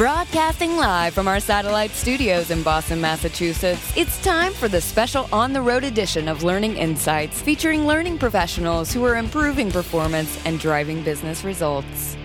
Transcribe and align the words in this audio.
Broadcasting 0.00 0.78
live 0.78 1.12
from 1.12 1.28
our 1.28 1.40
satellite 1.40 1.90
studios 1.90 2.50
in 2.50 2.62
Boston, 2.62 3.02
Massachusetts, 3.02 3.92
it's 3.94 4.18
time 4.24 4.54
for 4.54 4.66
the 4.66 4.80
special 4.80 5.28
on 5.30 5.52
the 5.52 5.60
road 5.60 5.84
edition 5.84 6.26
of 6.26 6.42
Learning 6.42 6.78
Insights 6.78 7.42
featuring 7.42 7.86
learning 7.86 8.16
professionals 8.16 8.94
who 8.94 9.04
are 9.04 9.16
improving 9.16 9.70
performance 9.70 10.42
and 10.46 10.58
driving 10.58 11.02
business 11.02 11.44
results. 11.44 12.16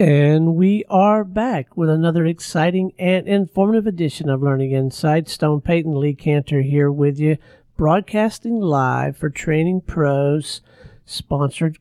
And 0.00 0.54
we 0.54 0.84
are 0.88 1.22
back 1.22 1.76
with 1.76 1.90
another 1.90 2.24
exciting 2.24 2.92
and 2.98 3.28
informative 3.28 3.86
edition 3.86 4.30
of 4.30 4.42
Learning 4.42 4.72
Insights. 4.72 5.34
Stone 5.34 5.60
Payton 5.60 6.00
Lee 6.00 6.14
Kantor 6.14 6.62
here 6.62 6.90
with 6.90 7.18
you, 7.18 7.36
broadcasting 7.76 8.58
live 8.58 9.18
for 9.18 9.28
Training 9.28 9.82
Pros, 9.82 10.62
sponsored 11.04 11.76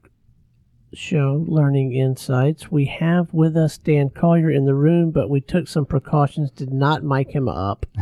show, 0.97 1.45
Learning 1.47 1.93
Insights. 1.93 2.71
We 2.71 2.85
have 2.85 3.33
with 3.33 3.55
us 3.55 3.77
Dan 3.77 4.09
Collier 4.09 4.49
in 4.49 4.65
the 4.65 4.73
room, 4.75 5.11
but 5.11 5.29
we 5.29 5.39
took 5.41 5.67
some 5.67 5.85
precautions, 5.85 6.51
did 6.51 6.73
not 6.73 7.03
mic 7.03 7.31
him 7.31 7.47
up. 7.47 7.85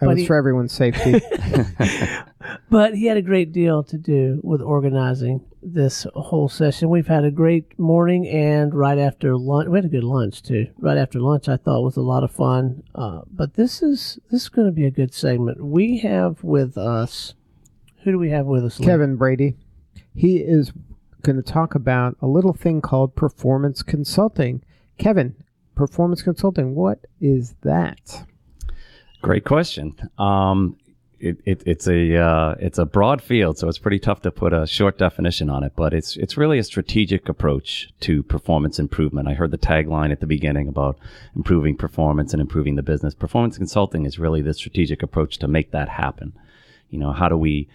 That 0.00 0.06
But 0.08 0.14
was 0.14 0.18
he- 0.18 0.26
for 0.26 0.34
everyone's 0.36 0.72
safety. 0.72 1.20
But 2.68 2.94
he 2.96 3.06
had 3.06 3.16
a 3.16 3.22
great 3.22 3.52
deal 3.52 3.84
to 3.84 3.96
do 3.98 4.40
with 4.42 4.60
organizing 4.62 5.44
this 5.62 6.06
whole 6.14 6.48
session. 6.48 6.90
We've 6.90 7.06
had 7.06 7.24
a 7.24 7.30
great 7.30 7.78
morning 7.78 8.26
and 8.26 8.74
right 8.74 8.98
after 8.98 9.36
lunch, 9.36 9.68
we 9.68 9.78
had 9.78 9.84
a 9.84 9.88
good 9.88 10.02
lunch 10.02 10.42
too. 10.42 10.66
Right 10.78 10.96
after 10.96 11.20
lunch, 11.20 11.48
I 11.48 11.56
thought 11.56 11.82
was 11.84 11.96
a 11.96 12.00
lot 12.02 12.24
of 12.24 12.32
fun. 12.32 12.82
Uh, 12.96 13.20
but 13.30 13.54
this 13.54 13.80
is 13.82 14.18
this 14.30 14.42
is 14.42 14.48
going 14.48 14.66
to 14.66 14.72
be 14.72 14.86
a 14.86 14.90
good 14.90 15.14
segment. 15.14 15.62
We 15.64 15.98
have 15.98 16.42
with 16.42 16.76
us. 16.76 17.34
Who 18.02 18.10
do 18.10 18.18
we 18.18 18.30
have 18.30 18.46
with 18.46 18.64
us? 18.64 18.80
Lee? 18.80 18.86
Kevin 18.86 19.14
Brady. 19.16 19.54
He 20.14 20.38
is 20.38 20.72
going 21.22 21.36
to 21.36 21.42
talk 21.42 21.74
about 21.74 22.16
a 22.20 22.26
little 22.26 22.52
thing 22.52 22.80
called 22.80 23.14
performance 23.14 23.82
consulting. 23.82 24.62
Kevin, 24.98 25.34
performance 25.74 26.22
consulting, 26.22 26.74
what 26.74 27.06
is 27.20 27.54
that? 27.62 28.26
Great 29.22 29.44
question. 29.44 29.94
Um, 30.18 30.76
it, 31.22 31.38
it, 31.44 31.62
it's 31.64 31.86
a 31.86 32.16
uh, 32.16 32.56
it's 32.58 32.78
a 32.78 32.84
broad 32.84 33.22
field, 33.22 33.56
so 33.56 33.68
it's 33.68 33.78
pretty 33.78 34.00
tough 34.00 34.22
to 34.22 34.32
put 34.32 34.52
a 34.52 34.66
short 34.66 34.98
definition 34.98 35.48
on 35.48 35.62
it. 35.62 35.72
But 35.76 35.94
it's 35.94 36.16
it's 36.16 36.36
really 36.36 36.58
a 36.58 36.64
strategic 36.64 37.28
approach 37.28 37.92
to 38.00 38.24
performance 38.24 38.80
improvement. 38.80 39.28
I 39.28 39.34
heard 39.34 39.52
the 39.52 39.58
tagline 39.58 40.10
at 40.10 40.18
the 40.18 40.26
beginning 40.26 40.66
about 40.66 40.98
improving 41.36 41.76
performance 41.76 42.32
and 42.32 42.40
improving 42.40 42.74
the 42.74 42.82
business. 42.82 43.14
Performance 43.14 43.56
consulting 43.56 44.04
is 44.04 44.18
really 44.18 44.42
the 44.42 44.52
strategic 44.52 45.00
approach 45.04 45.38
to 45.38 45.46
make 45.46 45.70
that 45.70 45.88
happen. 45.88 46.32
You 46.90 46.98
know, 46.98 47.12
how 47.12 47.28
do 47.28 47.36
we 47.36 47.68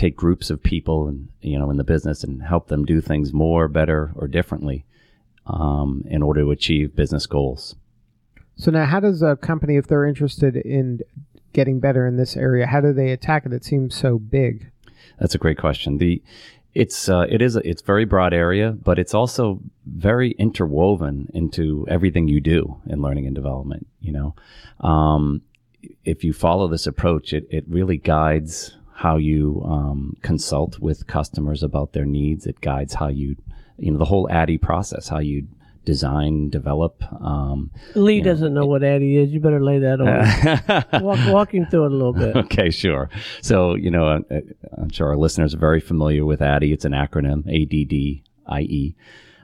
take 0.00 0.16
groups 0.16 0.48
of 0.48 0.62
people 0.62 1.08
and 1.08 1.28
you 1.42 1.58
know 1.58 1.70
in 1.70 1.76
the 1.76 1.84
business 1.84 2.24
and 2.24 2.42
help 2.42 2.68
them 2.68 2.84
do 2.84 3.00
things 3.00 3.32
more, 3.32 3.68
better, 3.68 4.12
or 4.16 4.26
differently 4.26 4.84
um, 5.46 6.04
in 6.08 6.22
order 6.22 6.40
to 6.40 6.50
achieve 6.50 6.96
business 6.96 7.26
goals? 7.26 7.76
So 8.56 8.70
now, 8.70 8.86
how 8.86 9.00
does 9.00 9.22
a 9.22 9.36
company, 9.36 9.76
if 9.76 9.86
they're 9.86 10.06
interested 10.06 10.56
in 10.56 11.00
getting 11.52 11.80
better 11.80 12.06
in 12.06 12.16
this 12.16 12.36
area, 12.36 12.66
how 12.66 12.80
do 12.80 12.92
they 12.92 13.10
attack 13.10 13.46
it? 13.46 13.52
It 13.52 13.64
seems 13.64 13.94
so 13.94 14.18
big. 14.18 14.70
That's 15.18 15.34
a 15.34 15.38
great 15.38 15.58
question. 15.58 15.98
The 15.98 16.22
it's 16.72 17.08
uh, 17.08 17.26
it 17.28 17.42
is 17.42 17.56
a, 17.56 17.68
it's 17.68 17.82
very 17.82 18.04
broad 18.04 18.32
area, 18.32 18.72
but 18.72 18.98
it's 18.98 19.12
also 19.12 19.60
very 19.86 20.30
interwoven 20.32 21.28
into 21.34 21.86
everything 21.88 22.28
you 22.28 22.40
do 22.40 22.80
in 22.86 23.02
learning 23.02 23.26
and 23.26 23.34
development. 23.34 23.86
You 24.00 24.12
know, 24.12 24.34
um, 24.80 25.42
if 26.04 26.22
you 26.22 26.32
follow 26.32 26.68
this 26.68 26.86
approach, 26.86 27.32
it 27.32 27.46
it 27.50 27.64
really 27.68 27.96
guides 27.96 28.76
how 29.04 29.16
you 29.16 29.62
um, 29.64 30.14
consult 30.20 30.78
with 30.78 31.06
customers 31.06 31.62
about 31.62 31.92
their 31.94 32.04
needs. 32.04 32.46
It 32.46 32.60
guides 32.60 32.92
how 32.94 33.08
you 33.08 33.34
you 33.78 33.90
know 33.90 33.98
the 33.98 34.04
whole 34.04 34.28
ADDIE 34.30 34.58
process, 34.58 35.08
how 35.08 35.20
you 35.20 35.46
design, 35.86 36.50
develop. 36.50 37.02
Um, 37.22 37.70
Lee 37.94 38.18
Yeah. 38.18 38.24
doesn't 38.24 38.52
know 38.52 38.66
what 38.66 38.82
ADDIE 38.82 39.16
is. 39.22 39.30
You 39.32 39.40
better 39.40 39.62
lay 39.70 39.78
that 39.78 39.98
on. 40.02 41.02
walk, 41.02 41.18
walk 41.32 41.54
him 41.54 41.64
through 41.70 41.86
it 41.86 41.92
a 41.92 41.96
little 41.96 42.12
bit. 42.12 42.36
okay, 42.44 42.68
sure. 42.68 43.08
So, 43.40 43.74
you 43.74 43.90
know, 43.90 44.06
uh, 44.08 44.20
I'm 44.76 44.90
sure 44.90 45.08
our 45.08 45.16
listeners 45.16 45.54
are 45.54 45.58
very 45.58 45.80
familiar 45.80 46.26
with 46.26 46.40
ADDIE. 46.42 46.70
It's 46.74 46.84
an 46.84 46.92
acronym, 46.92 47.48
A 47.48 47.64
D 47.64 47.86
D 47.86 48.22
I 48.46 48.60
E. 48.60 48.94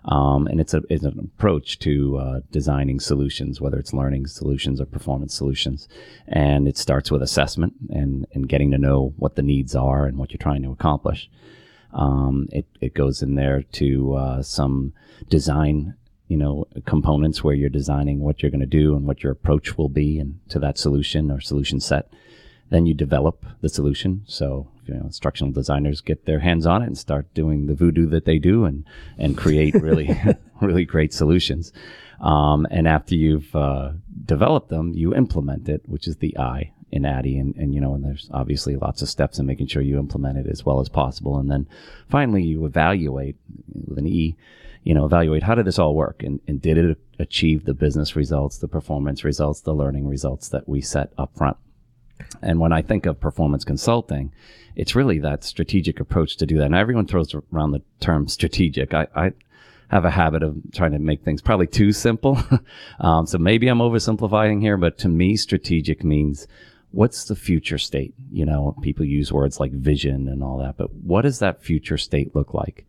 Um, 0.06 0.46
and 0.46 0.60
it's, 0.60 0.72
a, 0.72 0.82
it's 0.88 1.04
an 1.04 1.18
approach 1.18 1.80
to 1.80 2.16
uh, 2.18 2.40
designing 2.52 3.00
solutions, 3.00 3.60
whether 3.60 3.78
it's 3.78 3.92
learning 3.92 4.28
solutions 4.28 4.80
or 4.80 4.86
performance 4.86 5.34
solutions. 5.34 5.88
And 6.28 6.68
it 6.68 6.78
starts 6.78 7.10
with 7.10 7.22
assessment 7.22 7.74
and, 7.90 8.26
and 8.32 8.48
getting 8.48 8.70
to 8.70 8.78
know 8.78 9.14
what 9.16 9.34
the 9.34 9.42
needs 9.42 9.74
are 9.74 10.06
and 10.06 10.16
what 10.16 10.30
you're 10.30 10.38
trying 10.38 10.62
to 10.62 10.70
accomplish. 10.70 11.28
Um, 11.92 12.48
it, 12.52 12.66
it 12.80 12.94
goes 12.94 13.22
in 13.22 13.34
there 13.34 13.62
to 13.62 14.14
uh, 14.14 14.42
some 14.42 14.92
design, 15.28 15.94
you 16.28 16.36
know, 16.36 16.66
components 16.84 17.42
where 17.42 17.54
you're 17.54 17.68
designing 17.68 18.20
what 18.20 18.42
you're 18.42 18.50
going 18.50 18.60
to 18.60 18.66
do 18.66 18.94
and 18.94 19.06
what 19.06 19.22
your 19.22 19.32
approach 19.32 19.76
will 19.76 19.88
be 19.88 20.20
and 20.20 20.38
to 20.50 20.58
that 20.60 20.78
solution 20.78 21.30
or 21.30 21.40
solution 21.40 21.80
set. 21.80 22.12
Then 22.70 22.86
you 22.86 22.94
develop 22.94 23.44
the 23.60 23.68
solution. 23.68 24.22
So, 24.26 24.68
you 24.86 24.94
know, 24.94 25.04
instructional 25.04 25.52
designers 25.52 26.00
get 26.00 26.26
their 26.26 26.40
hands 26.40 26.66
on 26.66 26.82
it 26.82 26.86
and 26.86 26.98
start 26.98 27.32
doing 27.34 27.66
the 27.66 27.74
voodoo 27.74 28.06
that 28.06 28.24
they 28.24 28.38
do 28.38 28.64
and, 28.64 28.86
and 29.18 29.36
create 29.36 29.74
really, 29.74 30.18
really 30.60 30.84
great 30.84 31.12
solutions. 31.12 31.72
Um, 32.20 32.66
and 32.70 32.88
after 32.88 33.14
you've 33.14 33.54
uh, 33.54 33.92
developed 34.24 34.68
them, 34.68 34.92
you 34.94 35.14
implement 35.14 35.68
it, 35.68 35.82
which 35.86 36.08
is 36.08 36.16
the 36.16 36.36
I 36.38 36.72
in 36.90 37.04
ADDIE. 37.04 37.38
And, 37.38 37.54
and, 37.56 37.74
you 37.74 37.80
know, 37.80 37.94
and 37.94 38.04
there's 38.04 38.30
obviously 38.32 38.76
lots 38.76 39.02
of 39.02 39.08
steps 39.08 39.38
in 39.38 39.46
making 39.46 39.66
sure 39.66 39.82
you 39.82 39.98
implement 39.98 40.38
it 40.38 40.46
as 40.46 40.64
well 40.64 40.80
as 40.80 40.88
possible. 40.88 41.38
And 41.38 41.50
then 41.50 41.68
finally, 42.08 42.42
you 42.42 42.64
evaluate 42.64 43.36
with 43.86 43.98
an 43.98 44.06
E, 44.06 44.36
you 44.84 44.94
know, 44.94 45.04
evaluate 45.04 45.42
how 45.42 45.54
did 45.54 45.66
this 45.66 45.78
all 45.78 45.94
work 45.94 46.22
and, 46.22 46.40
and 46.46 46.62
did 46.62 46.78
it 46.78 46.98
achieve 47.18 47.64
the 47.64 47.74
business 47.74 48.14
results, 48.14 48.58
the 48.58 48.68
performance 48.68 49.24
results, 49.24 49.60
the 49.60 49.74
learning 49.74 50.06
results 50.06 50.48
that 50.50 50.68
we 50.68 50.80
set 50.80 51.12
up 51.18 51.36
front. 51.36 51.56
And 52.42 52.60
when 52.60 52.72
I 52.72 52.82
think 52.82 53.06
of 53.06 53.20
performance 53.20 53.64
consulting, 53.64 54.32
it's 54.74 54.94
really 54.94 55.18
that 55.20 55.44
strategic 55.44 56.00
approach 56.00 56.36
to 56.36 56.46
do 56.46 56.58
that. 56.58 56.70
Now, 56.70 56.78
everyone 56.78 57.06
throws 57.06 57.34
around 57.52 57.72
the 57.72 57.82
term 58.00 58.28
strategic. 58.28 58.92
I, 58.92 59.06
I 59.14 59.32
have 59.88 60.04
a 60.04 60.10
habit 60.10 60.42
of 60.42 60.56
trying 60.72 60.92
to 60.92 60.98
make 60.98 61.22
things 61.22 61.40
probably 61.40 61.66
too 61.66 61.92
simple. 61.92 62.38
um, 63.00 63.26
so 63.26 63.38
maybe 63.38 63.68
I'm 63.68 63.78
oversimplifying 63.78 64.60
here, 64.60 64.76
but 64.76 64.98
to 64.98 65.08
me, 65.08 65.36
strategic 65.36 66.04
means 66.04 66.46
what's 66.90 67.24
the 67.24 67.36
future 67.36 67.78
state? 67.78 68.14
You 68.32 68.44
know, 68.44 68.76
people 68.82 69.04
use 69.04 69.32
words 69.32 69.60
like 69.60 69.72
vision 69.72 70.28
and 70.28 70.42
all 70.42 70.58
that, 70.58 70.76
but 70.76 70.92
what 70.92 71.22
does 71.22 71.38
that 71.38 71.62
future 71.62 71.98
state 71.98 72.34
look 72.34 72.54
like? 72.54 72.86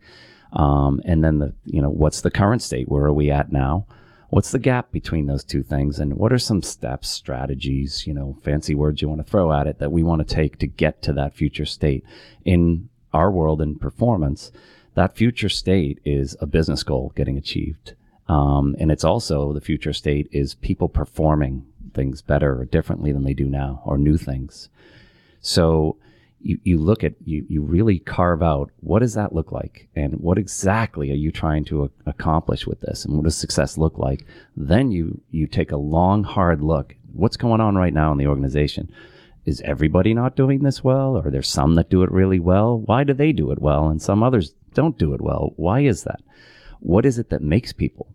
Um, 0.53 1.01
and 1.05 1.23
then 1.23 1.39
the, 1.39 1.53
you 1.65 1.81
know, 1.81 1.89
what's 1.89 2.21
the 2.21 2.31
current 2.31 2.61
state? 2.61 2.87
Where 2.87 3.03
are 3.03 3.13
we 3.13 3.31
at 3.31 3.51
now? 3.51 3.85
What's 4.29 4.51
the 4.51 4.59
gap 4.59 4.91
between 4.91 5.27
those 5.27 5.43
two 5.43 5.63
things? 5.63 5.99
And 5.99 6.15
what 6.15 6.33
are 6.33 6.39
some 6.39 6.61
steps, 6.61 7.07
strategies, 7.07 8.05
you 8.05 8.13
know, 8.13 8.37
fancy 8.43 8.75
words 8.75 9.01
you 9.01 9.07
want 9.07 9.25
to 9.25 9.29
throw 9.29 9.53
at 9.53 9.67
it 9.67 9.79
that 9.79 9.91
we 9.91 10.03
want 10.03 10.27
to 10.27 10.35
take 10.35 10.57
to 10.59 10.67
get 10.67 11.01
to 11.03 11.13
that 11.13 11.33
future 11.33 11.65
state 11.65 12.03
in 12.43 12.89
our 13.13 13.31
world 13.31 13.61
in 13.61 13.79
performance? 13.79 14.51
That 14.95 15.15
future 15.15 15.49
state 15.49 15.99
is 16.03 16.35
a 16.41 16.45
business 16.45 16.83
goal 16.83 17.13
getting 17.15 17.37
achieved. 17.37 17.93
Um, 18.27 18.75
and 18.79 18.91
it's 18.91 19.05
also 19.05 19.53
the 19.53 19.61
future 19.61 19.93
state 19.93 20.27
is 20.31 20.55
people 20.55 20.89
performing 20.89 21.65
things 21.93 22.21
better 22.21 22.59
or 22.59 22.65
differently 22.65 23.13
than 23.13 23.23
they 23.23 23.33
do 23.33 23.45
now 23.45 23.81
or 23.85 23.97
new 23.97 24.17
things. 24.17 24.67
So 25.39 25.95
you, 26.39 26.59
you 26.63 26.77
look 26.77 27.03
at, 27.03 27.15
you, 27.25 27.45
you 27.49 27.61
really 27.61 27.99
carve 27.99 28.43
out 28.43 28.71
what 28.79 28.99
does 28.99 29.13
that 29.15 29.33
look 29.33 29.51
like? 29.51 29.87
And 29.95 30.13
what 30.15 30.37
exactly 30.37 31.11
are 31.11 31.15
you 31.15 31.31
trying 31.31 31.65
to 31.65 31.85
a- 31.85 32.09
accomplish 32.09 32.67
with 32.67 32.81
this? 32.81 33.05
And 33.05 33.15
what 33.15 33.23
does 33.23 33.37
success 33.37 33.77
look 33.77 33.97
like? 33.97 34.25
Then 34.55 34.91
you, 34.91 35.21
you 35.31 35.47
take 35.47 35.71
a 35.71 35.77
long, 35.77 36.23
hard 36.23 36.61
look. 36.61 36.95
What's 37.13 37.37
going 37.37 37.61
on 37.61 37.75
right 37.75 37.93
now 37.93 38.11
in 38.11 38.17
the 38.17 38.27
organization? 38.27 38.91
Is 39.45 39.61
everybody 39.61 40.13
not 40.13 40.35
doing 40.35 40.63
this 40.63 40.83
well? 40.83 41.17
Are 41.17 41.31
there 41.31 41.41
some 41.41 41.75
that 41.75 41.89
do 41.89 42.03
it 42.03 42.11
really 42.11 42.39
well? 42.39 42.79
Why 42.79 43.03
do 43.03 43.13
they 43.13 43.31
do 43.31 43.51
it 43.51 43.61
well? 43.61 43.87
And 43.87 44.01
some 44.01 44.21
others 44.21 44.53
don't 44.73 44.97
do 44.97 45.13
it 45.13 45.21
well. 45.21 45.53
Why 45.55 45.81
is 45.81 46.03
that? 46.03 46.21
What 46.79 47.05
is 47.05 47.17
it 47.17 47.29
that 47.29 47.41
makes 47.41 47.73
people 47.73 48.13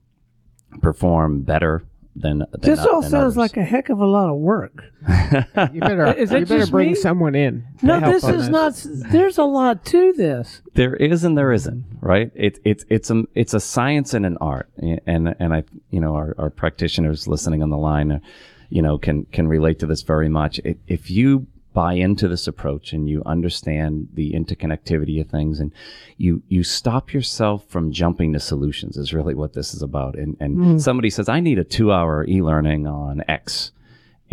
perform 0.81 1.43
better 1.43 1.85
than, 2.15 2.39
than 2.39 2.61
This 2.61 2.81
all 2.81 3.01
than 3.01 3.11
sounds 3.11 3.15
others? 3.15 3.37
like 3.37 3.57
a 3.57 3.63
heck 3.65 3.89
of 3.89 3.99
a 4.01 4.07
lot 4.07 4.29
of 4.29 4.37
work. 4.37 4.85
You 5.73 5.81
better, 5.81 6.13
Is 6.13 6.31
it 6.33 6.41
you 6.41 6.47
better 6.47 6.61
just 6.61 6.71
bring 6.71 6.91
me? 6.91 6.95
someone 6.95 7.35
in. 7.35 7.65
No, 7.83 8.01
this 8.01 8.25
on 8.25 8.35
is 8.35 8.49
not. 8.49 8.75
There's 9.11 9.39
a 9.39 9.45
lot 9.45 9.85
to 9.87 10.13
this. 10.13 10.61
There 10.75 10.95
is 10.95 11.25
and 11.25 11.37
there 11.37 11.53
isn't, 11.53 11.85
right? 12.01 12.31
It, 12.35 12.59
it's 12.65 12.85
it's 12.89 13.11
a 13.11 13.25
it's 13.35 13.55
a 13.55 13.61
science 13.61 14.15
and 14.15 14.25
an 14.27 14.37
art, 14.41 14.69
and 15.07 15.35
and 15.39 15.55
I 15.55 15.65
you 15.91 16.01
know 16.01 16.15
our, 16.15 16.35
our 16.39 16.51
practitioners 16.51 17.27
listening 17.27 17.63
on 17.63 17.71
the 17.71 17.79
line, 17.79 18.21
you 18.69 18.83
know 18.83 18.99
can 18.99 19.25
can 19.27 19.49
relate 19.49 19.79
to 19.81 19.87
this 19.87 20.03
very 20.03 20.29
much. 20.29 20.61
If 20.65 20.77
if 20.87 21.11
you 21.11 21.47
buy 21.73 21.95
into 21.95 22.29
this 22.29 22.47
approach 22.47 22.93
and 22.93 23.09
you 23.09 23.23
understand 23.25 24.09
the 24.15 24.33
interconnectivity 24.33 25.21
of 25.21 25.29
things, 25.29 25.61
and 25.61 25.73
you 26.17 26.43
you 26.49 26.63
stop 26.63 27.13
yourself 27.13 27.67
from 27.69 27.93
jumping 27.93 28.33
to 28.33 28.41
solutions, 28.41 28.97
is 28.97 29.13
really 29.13 29.35
what 29.35 29.53
this 29.53 29.75
is 29.75 29.83
about. 29.83 30.17
And 30.17 30.37
and 30.41 30.57
mm. 30.57 30.81
somebody 30.81 31.11
says, 31.11 31.29
I 31.29 31.41
need 31.41 31.59
a 31.59 31.65
two 31.65 31.93
hour 31.93 32.27
e 32.27 32.43
learning 32.43 32.87
on 32.87 33.23
X 33.29 33.73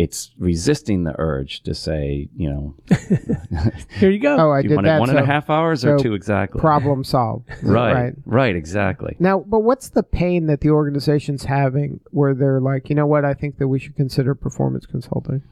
it's 0.00 0.30
resisting 0.38 1.04
the 1.04 1.14
urge 1.18 1.62
to 1.64 1.74
say, 1.74 2.30
you 2.34 2.48
know, 2.48 2.74
Here 3.98 4.10
you 4.10 4.18
go. 4.18 4.34
Oh, 4.34 4.50
I 4.50 4.62
do 4.62 4.64
you 4.64 4.68
did 4.70 4.76
want 4.76 4.86
that. 4.86 4.98
one 4.98 5.10
and 5.10 5.18
a 5.18 5.26
half 5.26 5.50
hours 5.50 5.84
or 5.84 5.98
so 5.98 6.02
two 6.02 6.14
exactly? 6.14 6.58
Problem 6.58 7.04
solved. 7.04 7.50
right, 7.62 7.92
Right. 7.92 8.14
right, 8.24 8.56
exactly. 8.56 9.14
Now, 9.18 9.40
but 9.40 9.58
what's 9.58 9.90
the 9.90 10.02
pain 10.02 10.46
that 10.46 10.62
the 10.62 10.70
organization's 10.70 11.44
having 11.44 12.00
where 12.12 12.32
they're 12.32 12.62
like, 12.62 12.88
you 12.88 12.94
know 12.94 13.06
what, 13.06 13.26
I 13.26 13.34
think 13.34 13.58
that 13.58 13.68
we 13.68 13.78
should 13.78 13.94
consider 13.94 14.34
performance 14.34 14.86
consulting? 14.86 15.42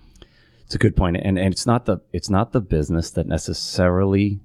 It's 0.69 0.75
a 0.75 0.79
good 0.79 0.97
point, 0.97 1.17
and 1.17 1.39
and 1.39 1.51
it's 1.51 1.65
not 1.65 1.87
the 1.87 1.97
it's 2.13 2.29
not 2.29 2.53
the 2.53 2.61
business 2.61 3.13
that 3.13 3.27
necessarily 3.27 4.39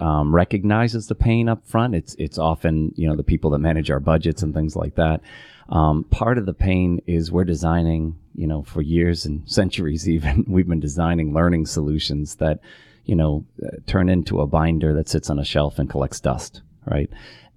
um, 0.00 0.34
recognizes 0.34 1.06
the 1.06 1.14
pain 1.14 1.50
up 1.50 1.66
front. 1.66 1.94
It's 1.94 2.14
it's 2.18 2.38
often 2.38 2.94
you 2.96 3.06
know 3.06 3.14
the 3.14 3.22
people 3.22 3.50
that 3.50 3.58
manage 3.58 3.90
our 3.90 4.00
budgets 4.00 4.42
and 4.42 4.54
things 4.54 4.74
like 4.74 4.94
that. 4.94 5.20
Um, 5.68 6.04
part 6.04 6.38
of 6.38 6.46
the 6.46 6.54
pain 6.54 7.02
is 7.06 7.30
we're 7.30 7.44
designing 7.44 8.18
you 8.34 8.46
know 8.46 8.62
for 8.62 8.80
years 8.80 9.26
and 9.26 9.46
centuries 9.50 10.08
even 10.08 10.46
we've 10.48 10.66
been 10.66 10.80
designing 10.80 11.34
learning 11.34 11.66
solutions 11.66 12.36
that 12.36 12.60
you 13.04 13.14
know 13.14 13.44
turn 13.86 14.08
into 14.08 14.40
a 14.40 14.46
binder 14.46 14.94
that 14.94 15.10
sits 15.10 15.28
on 15.28 15.38
a 15.38 15.44
shelf 15.44 15.78
and 15.78 15.90
collects 15.90 16.20
dust, 16.20 16.62
right? 16.86 17.10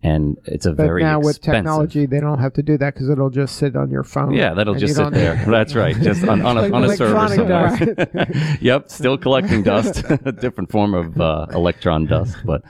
And 0.04 0.38
it's 0.44 0.66
a 0.66 0.74
But 0.74 0.86
very 0.86 1.02
now 1.02 1.22
with 1.22 1.40
technology, 1.40 2.06
they 2.06 2.20
don't 2.20 2.40
have 2.40 2.52
to 2.56 2.62
do 2.62 2.78
that 2.78 2.94
because 2.94 3.10
it'll 3.10 3.30
just 3.30 3.56
sit 3.56 3.78
on 3.78 3.90
your 3.90 4.04
phone. 4.04 4.34
Yeah, 4.34 4.54
that'll 4.54 4.76
just 4.76 4.96
sit 4.96 5.12
there. 5.14 5.42
That's 5.48 5.76
right. 5.76 5.96
Just 5.96 6.28
on, 6.28 6.46
on, 6.46 6.58
a, 6.58 6.64
Like 6.64 6.74
on 6.74 6.84
a 6.84 6.98
server 6.98 7.28
somewhere. 7.30 8.58
yep, 8.62 8.90
still 8.90 9.18
collecting 9.18 9.64
dust. 9.64 10.04
a 10.26 10.34
different 10.34 10.70
form 10.70 10.94
of 10.94 11.22
uh, 11.22 11.48
electron 11.52 12.06
dust, 12.06 12.36
but 12.44 12.64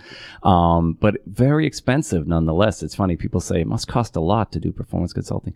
um, 0.44 0.94
but 0.94 1.16
very 1.26 1.66
expensive 1.66 2.28
nonetheless. 2.28 2.84
It's 2.84 2.94
funny. 2.94 3.16
People 3.16 3.42
say 3.42 3.62
it 3.62 3.68
must 3.68 3.88
cost 3.88 4.16
a 4.16 4.22
lot 4.22 4.52
to 4.52 4.60
do 4.60 4.72
performance 4.72 5.12
consulting. 5.12 5.56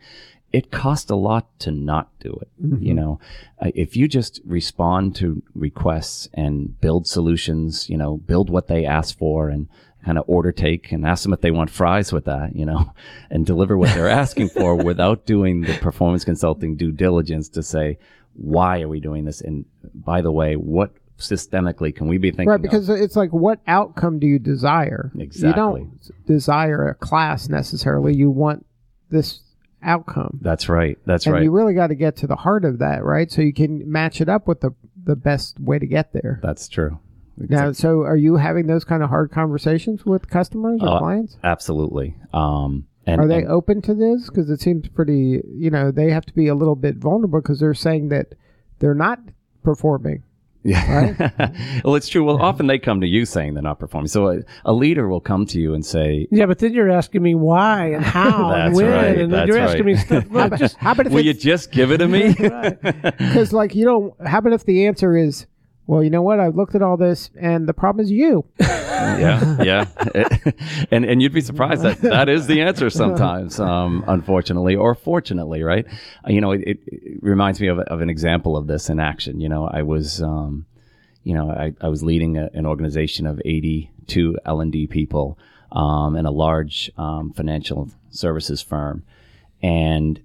It 0.51 0.71
costs 0.71 1.11
a 1.11 1.15
lot 1.15 1.59
to 1.59 1.71
not 1.71 2.09
do 2.19 2.39
it. 2.41 2.49
You 2.79 2.93
know, 2.95 3.19
if 3.61 3.95
you 3.95 4.07
just 4.07 4.41
respond 4.45 5.15
to 5.17 5.43
requests 5.53 6.27
and 6.33 6.79
build 6.81 7.05
solutions, 7.05 7.87
you 7.87 7.97
know, 7.97 8.17
build 8.17 8.49
what 8.49 8.67
they 8.67 8.85
ask 8.85 9.15
for 9.15 9.49
and 9.49 9.67
kind 10.07 10.17
of 10.17 10.23
order 10.27 10.53
take 10.53 10.93
and 10.93 11.05
ask 11.05 11.23
them 11.23 11.33
if 11.33 11.41
they 11.41 11.51
want 11.51 11.69
fries 11.69 12.13
with 12.13 12.23
that, 12.25 12.55
you 12.55 12.65
know, 12.65 12.93
and 13.29 13.45
deliver 13.45 13.77
what 13.77 13.93
they're 13.93 14.07
asking 14.07 14.47
for 14.47 14.73
without 14.89 15.25
doing 15.25 15.61
the 15.61 15.77
performance 15.79 16.23
consulting 16.23 16.77
due 16.77 16.93
diligence 16.93 17.49
to 17.49 17.61
say, 17.61 17.99
why 18.33 18.81
are 18.81 18.87
we 18.87 19.01
doing 19.01 19.25
this? 19.25 19.41
And 19.41 19.65
by 19.93 20.21
the 20.21 20.31
way, 20.31 20.55
what 20.55 20.91
systemically 21.17 21.93
can 21.93 22.07
we 22.07 22.17
be 22.17 22.31
thinking 22.31 22.47
Right, 22.47 22.55
of? 22.55 22.61
because 22.61 22.87
it's 22.87 23.17
like, 23.17 23.31
what 23.31 23.59
outcome 23.67 24.19
do 24.19 24.27
you 24.27 24.39
desire? 24.39 25.11
Exactly 25.19 25.49
you 25.49 25.53
don't 25.53 26.25
desire 26.25 26.87
a 26.87 26.95
class 26.95 27.49
necessarily. 27.49 28.15
You 28.15 28.29
want 28.29 28.65
this 29.09 29.41
outcome. 29.83 30.39
That's 30.41 30.69
right. 30.69 30.97
That's 31.05 31.25
and 31.25 31.33
right. 31.33 31.43
you 31.43 31.51
really 31.51 31.73
got 31.73 31.87
to 31.87 31.95
get 31.95 32.15
to 32.17 32.27
the 32.27 32.35
heart 32.37 32.63
of 32.63 32.79
that, 32.79 33.03
right? 33.03 33.29
So 33.29 33.41
you 33.41 33.53
can 33.53 33.91
match 33.91 34.21
it 34.21 34.29
up 34.29 34.47
with 34.47 34.61
the, 34.61 34.73
the 35.03 35.17
best 35.17 35.59
way 35.59 35.79
to 35.79 35.85
get 35.85 36.13
there. 36.13 36.39
That's 36.41 36.69
true. 36.69 36.99
Now, 37.37 37.71
so 37.71 38.01
are 38.01 38.17
you 38.17 38.35
having 38.37 38.67
those 38.67 38.83
kind 38.83 39.03
of 39.03 39.09
hard 39.09 39.31
conversations 39.31 40.05
with 40.05 40.29
customers 40.29 40.79
or 40.81 40.89
Uh, 40.89 40.99
clients? 40.99 41.37
Absolutely. 41.43 42.15
Um, 42.33 42.85
and, 43.05 43.21
Are 43.21 43.27
they 43.27 43.39
and- 43.43 43.47
open 43.49 43.81
to 43.83 43.93
this? 43.93 44.27
Because 44.29 44.49
it 44.49 44.59
seems 44.59 44.87
pretty, 44.89 45.41
you 45.53 45.69
know, 45.69 45.91
they 45.91 46.09
have 46.11 46.25
to 46.25 46.33
be 46.33 46.47
a 46.47 46.55
little 46.55 46.75
bit 46.75 46.97
vulnerable 46.97 47.39
because 47.41 47.59
they're 47.59 47.73
saying 47.73 48.09
that 48.09 48.33
they're 48.79 48.95
not 48.95 49.19
performing. 49.63 50.23
Yeah. 50.63 51.51
well, 51.85 51.95
it's 51.95 52.09
true. 52.09 52.25
Well, 52.25 52.41
often 52.41 52.67
they 52.67 52.77
come 52.79 52.99
to 52.99 53.07
you 53.07 53.23
saying 53.23 53.53
they're 53.53 53.63
not 53.63 53.79
performing. 53.79 54.07
So 54.09 54.27
a, 54.31 54.39
a 54.65 54.73
leader 54.73 55.07
will 55.07 55.21
come 55.21 55.45
to 55.45 55.59
you 55.61 55.73
and 55.73 55.85
say, 55.85 56.27
Yeah, 56.29 56.45
but 56.47 56.59
then 56.59 56.73
you're 56.73 56.89
asking 56.91 57.21
me 57.21 57.35
why 57.35 57.91
and 57.93 58.03
how 58.17 58.51
and 58.51 58.75
when, 58.75 58.91
right, 58.91 59.17
and 59.17 59.31
that's 59.31 59.47
you're 59.47 59.59
asking 59.59 59.85
me 59.85 59.93
right. 59.93 60.05
stuff. 60.05 60.25
Well, 60.29 60.49
just 60.49 60.75
How 60.75 60.91
about 60.91 61.05
if 61.05 61.13
"Will 61.13 61.21
you 61.23 61.33
just 61.33 61.71
give 61.71 61.91
it 61.91 61.99
to 61.99 62.07
me?" 62.09 62.33
because 62.33 63.53
like 63.53 63.75
you 63.75 63.85
don't, 63.85 64.13
how 64.27 64.39
about 64.39 64.51
if 64.53 64.65
the 64.65 64.87
answer 64.87 65.15
is, 65.15 65.45
well, 65.87 66.03
you 66.03 66.09
know 66.09 66.21
what, 66.21 66.41
I 66.41 66.49
looked 66.49 66.75
at 66.75 66.81
all 66.81 66.97
this 66.97 67.29
and 67.39 67.67
the 67.67 67.73
problem 67.73 68.03
is 68.03 68.11
you. 68.11 68.45
yeah, 68.59 69.63
yeah, 69.63 69.85
and 70.91 71.05
and 71.05 71.21
you'd 71.21 71.33
be 71.33 71.41
surprised 71.41 71.81
that 71.83 72.01
that 72.01 72.27
is 72.27 72.45
the 72.45 72.61
answer 72.61 72.89
sometimes, 72.89 73.57
um, 73.59 74.03
unfortunately 74.05 74.75
or 74.75 74.93
fortunately, 74.95 75.63
right? 75.63 75.85
Uh, 76.27 76.31
You 76.31 76.41
know, 76.41 76.51
it, 76.51 76.61
it, 76.65 76.79
reminds 77.21 77.61
me 77.61 77.67
of, 77.67 77.79
of 77.79 78.01
an 78.01 78.09
example 78.09 78.57
of 78.57 78.67
this 78.67 78.89
in 78.89 78.99
action. 78.99 79.39
You 79.39 79.47
know, 79.47 79.65
I 79.65 79.81
was, 79.83 80.21
um, 80.21 80.65
you 81.23 81.33
know, 81.33 81.49
I, 81.49 81.73
I 81.79 81.87
was 81.87 82.03
leading 82.03 82.37
a, 82.37 82.49
an 82.53 82.65
organization 82.65 83.25
of 83.25 83.41
eighty 83.45 83.91
two 84.07 84.37
L 84.45 84.59
and 84.59 84.71
D 84.71 84.87
people 84.87 85.39
um, 85.71 86.17
in 86.17 86.25
a 86.25 86.31
large 86.31 86.91
um, 86.97 87.31
financial 87.31 87.89
services 88.09 88.61
firm, 88.61 89.03
and 89.63 90.19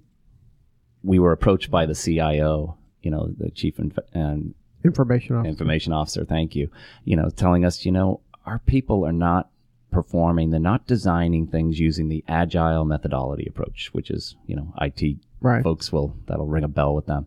we 1.05 1.21
were 1.21 1.33
approached 1.33 1.71
by 1.71 1.87
the 1.87 1.95
CIO, 1.95 2.79
you 3.01 3.13
know, 3.13 3.33
the 3.39 3.51
chief 3.51 3.79
and 3.79 4.55
Information 4.85 5.37
officer. 5.37 5.49
information 5.49 5.93
officer, 5.93 6.25
thank 6.25 6.55
you, 6.57 6.71
you 7.05 7.17
know, 7.17 7.31
telling 7.31 7.65
us, 7.65 7.85
you 7.85 7.93
know, 7.93 8.21
our 8.47 8.59
people 8.61 9.07
are 9.07 9.13
not 9.13 9.49
performing, 9.91 10.51
they're 10.51 10.59
not 10.61 10.87
designing 10.87 11.47
things 11.47 11.79
using 11.79 12.09
the 12.09 12.25
agile 12.27 12.85
methodology 12.85 13.47
approach, 13.47 13.91
which 13.93 14.11
is, 14.11 14.37
you 14.47 14.57
know, 14.57 14.73
IT 14.81 15.19
Right. 15.41 15.63
folks 15.63 15.93
will, 15.93 16.17
that'll 16.27 16.47
ring 16.47 16.65
a 16.65 16.69
bell 16.69 16.95
with 16.95 17.07
them. 17.07 17.27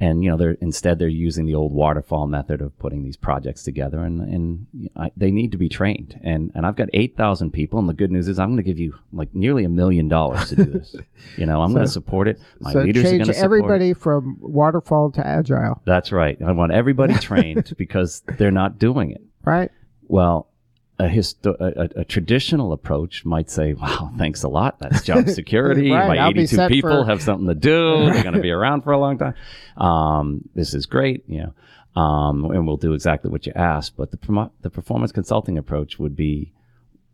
And, 0.00 0.24
you 0.24 0.30
know, 0.30 0.36
they're 0.36 0.56
instead 0.60 0.98
they're 0.98 1.08
using 1.08 1.46
the 1.46 1.54
old 1.54 1.72
waterfall 1.72 2.26
method 2.26 2.60
of 2.60 2.76
putting 2.78 3.04
these 3.04 3.16
projects 3.16 3.62
together 3.62 4.02
and, 4.02 4.20
and 4.20 4.90
I, 4.96 5.12
they 5.16 5.30
need 5.30 5.52
to 5.52 5.58
be 5.58 5.68
trained. 5.68 6.18
And, 6.22 6.50
and 6.54 6.66
I've 6.66 6.74
got 6.74 6.88
8,000 6.92 7.52
people. 7.52 7.78
And 7.78 7.88
the 7.88 7.94
good 7.94 8.10
news 8.10 8.26
is 8.26 8.38
I'm 8.38 8.48
going 8.48 8.56
to 8.56 8.62
give 8.64 8.78
you 8.78 8.94
like 9.12 9.32
nearly 9.34 9.64
a 9.64 9.68
million 9.68 10.08
dollars 10.08 10.48
to 10.48 10.56
do 10.56 10.64
this. 10.64 10.96
you 11.36 11.46
know, 11.46 11.62
I'm 11.62 11.72
going 11.72 11.86
to 11.86 11.90
support 11.90 12.26
it. 12.26 12.40
My 12.60 12.72
so 12.72 12.80
leaders 12.80 13.04
are 13.04 13.08
change 13.10 13.18
going 13.20 13.28
to 13.28 13.34
support 13.34 13.52
it. 13.52 13.62
everybody 13.62 13.92
from 13.94 14.36
waterfall 14.40 15.12
to 15.12 15.24
agile, 15.26 15.80
That's 15.84 16.10
right. 16.10 16.36
I 16.42 16.52
want 16.52 16.72
everybody 16.72 17.14
trained 17.18 17.72
because 17.78 18.22
they're 18.36 18.50
not 18.50 18.78
doing 18.78 19.12
it. 19.12 19.22
right? 19.44 19.70
Well, 20.08 20.48
a, 20.98 21.04
histo- 21.04 21.58
a, 21.60 22.00
a, 22.00 22.04
traditional 22.04 22.72
approach 22.72 23.24
might 23.24 23.50
say, 23.50 23.74
"Wow, 23.74 24.12
thanks 24.16 24.42
a 24.44 24.48
lot. 24.48 24.78
That's 24.78 25.02
job 25.02 25.28
security. 25.40 25.90
Right, 25.90 26.08
My 26.08 26.18
I'll 26.18 26.30
82 26.30 26.68
people 26.68 27.02
for- 27.02 27.04
have 27.04 27.20
something 27.20 27.48
to 27.48 27.54
do. 27.54 28.10
They're 28.10 28.22
going 28.22 28.34
to 28.34 28.40
be 28.40 28.50
around 28.58 28.82
for 28.82 28.92
a 28.92 28.98
long 28.98 29.18
time. 29.18 29.34
Um, 29.76 30.48
this 30.54 30.72
is 30.72 30.86
great, 30.86 31.24
you 31.26 31.42
know, 31.96 32.00
um, 32.00 32.44
and 32.44 32.66
we'll 32.66 32.76
do 32.76 32.92
exactly 32.92 33.30
what 33.30 33.44
you 33.46 33.52
asked. 33.56 33.96
But 33.96 34.12
the 34.12 34.16
promo- 34.18 34.52
the 34.62 34.70
performance 34.70 35.10
consulting 35.10 35.58
approach 35.58 35.98
would 35.98 36.14
be, 36.14 36.52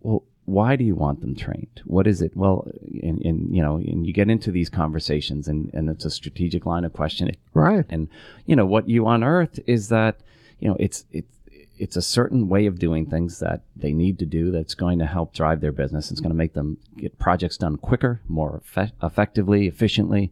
well, 0.00 0.24
why 0.44 0.76
do 0.76 0.84
you 0.84 0.94
want 0.94 1.20
them 1.20 1.34
trained? 1.34 1.80
What 1.84 2.06
is 2.06 2.20
it? 2.20 2.36
Well, 2.36 2.68
and, 3.02 3.22
and 3.24 3.54
you 3.54 3.62
know, 3.62 3.76
and 3.76 4.06
you 4.06 4.12
get 4.12 4.28
into 4.28 4.50
these 4.50 4.68
conversations, 4.68 5.48
and, 5.48 5.70
and 5.72 5.88
it's 5.88 6.04
a 6.04 6.10
strategic 6.10 6.66
line 6.66 6.84
of 6.84 6.92
questioning. 6.92 7.36
Right. 7.54 7.86
And 7.88 8.08
you 8.44 8.56
know 8.56 8.66
what 8.66 8.90
you 8.90 9.06
unearth 9.06 9.58
is 9.66 9.88
that 9.88 10.20
you 10.58 10.68
know 10.68 10.76
it's 10.78 11.06
it's 11.12 11.38
it's 11.80 11.96
a 11.96 12.02
certain 12.02 12.48
way 12.48 12.66
of 12.66 12.78
doing 12.78 13.06
things 13.06 13.38
that 13.40 13.62
they 13.74 13.92
need 13.92 14.18
to 14.18 14.26
do 14.26 14.50
that's 14.50 14.74
going 14.74 14.98
to 14.98 15.06
help 15.06 15.32
drive 15.34 15.60
their 15.60 15.72
business. 15.72 16.10
It's 16.10 16.20
going 16.20 16.30
to 16.30 16.36
make 16.36 16.52
them 16.54 16.76
get 16.96 17.18
projects 17.18 17.56
done 17.56 17.76
quicker, 17.78 18.20
more 18.28 18.60
effe- 18.64 18.92
effectively, 19.02 19.66
efficiently. 19.66 20.30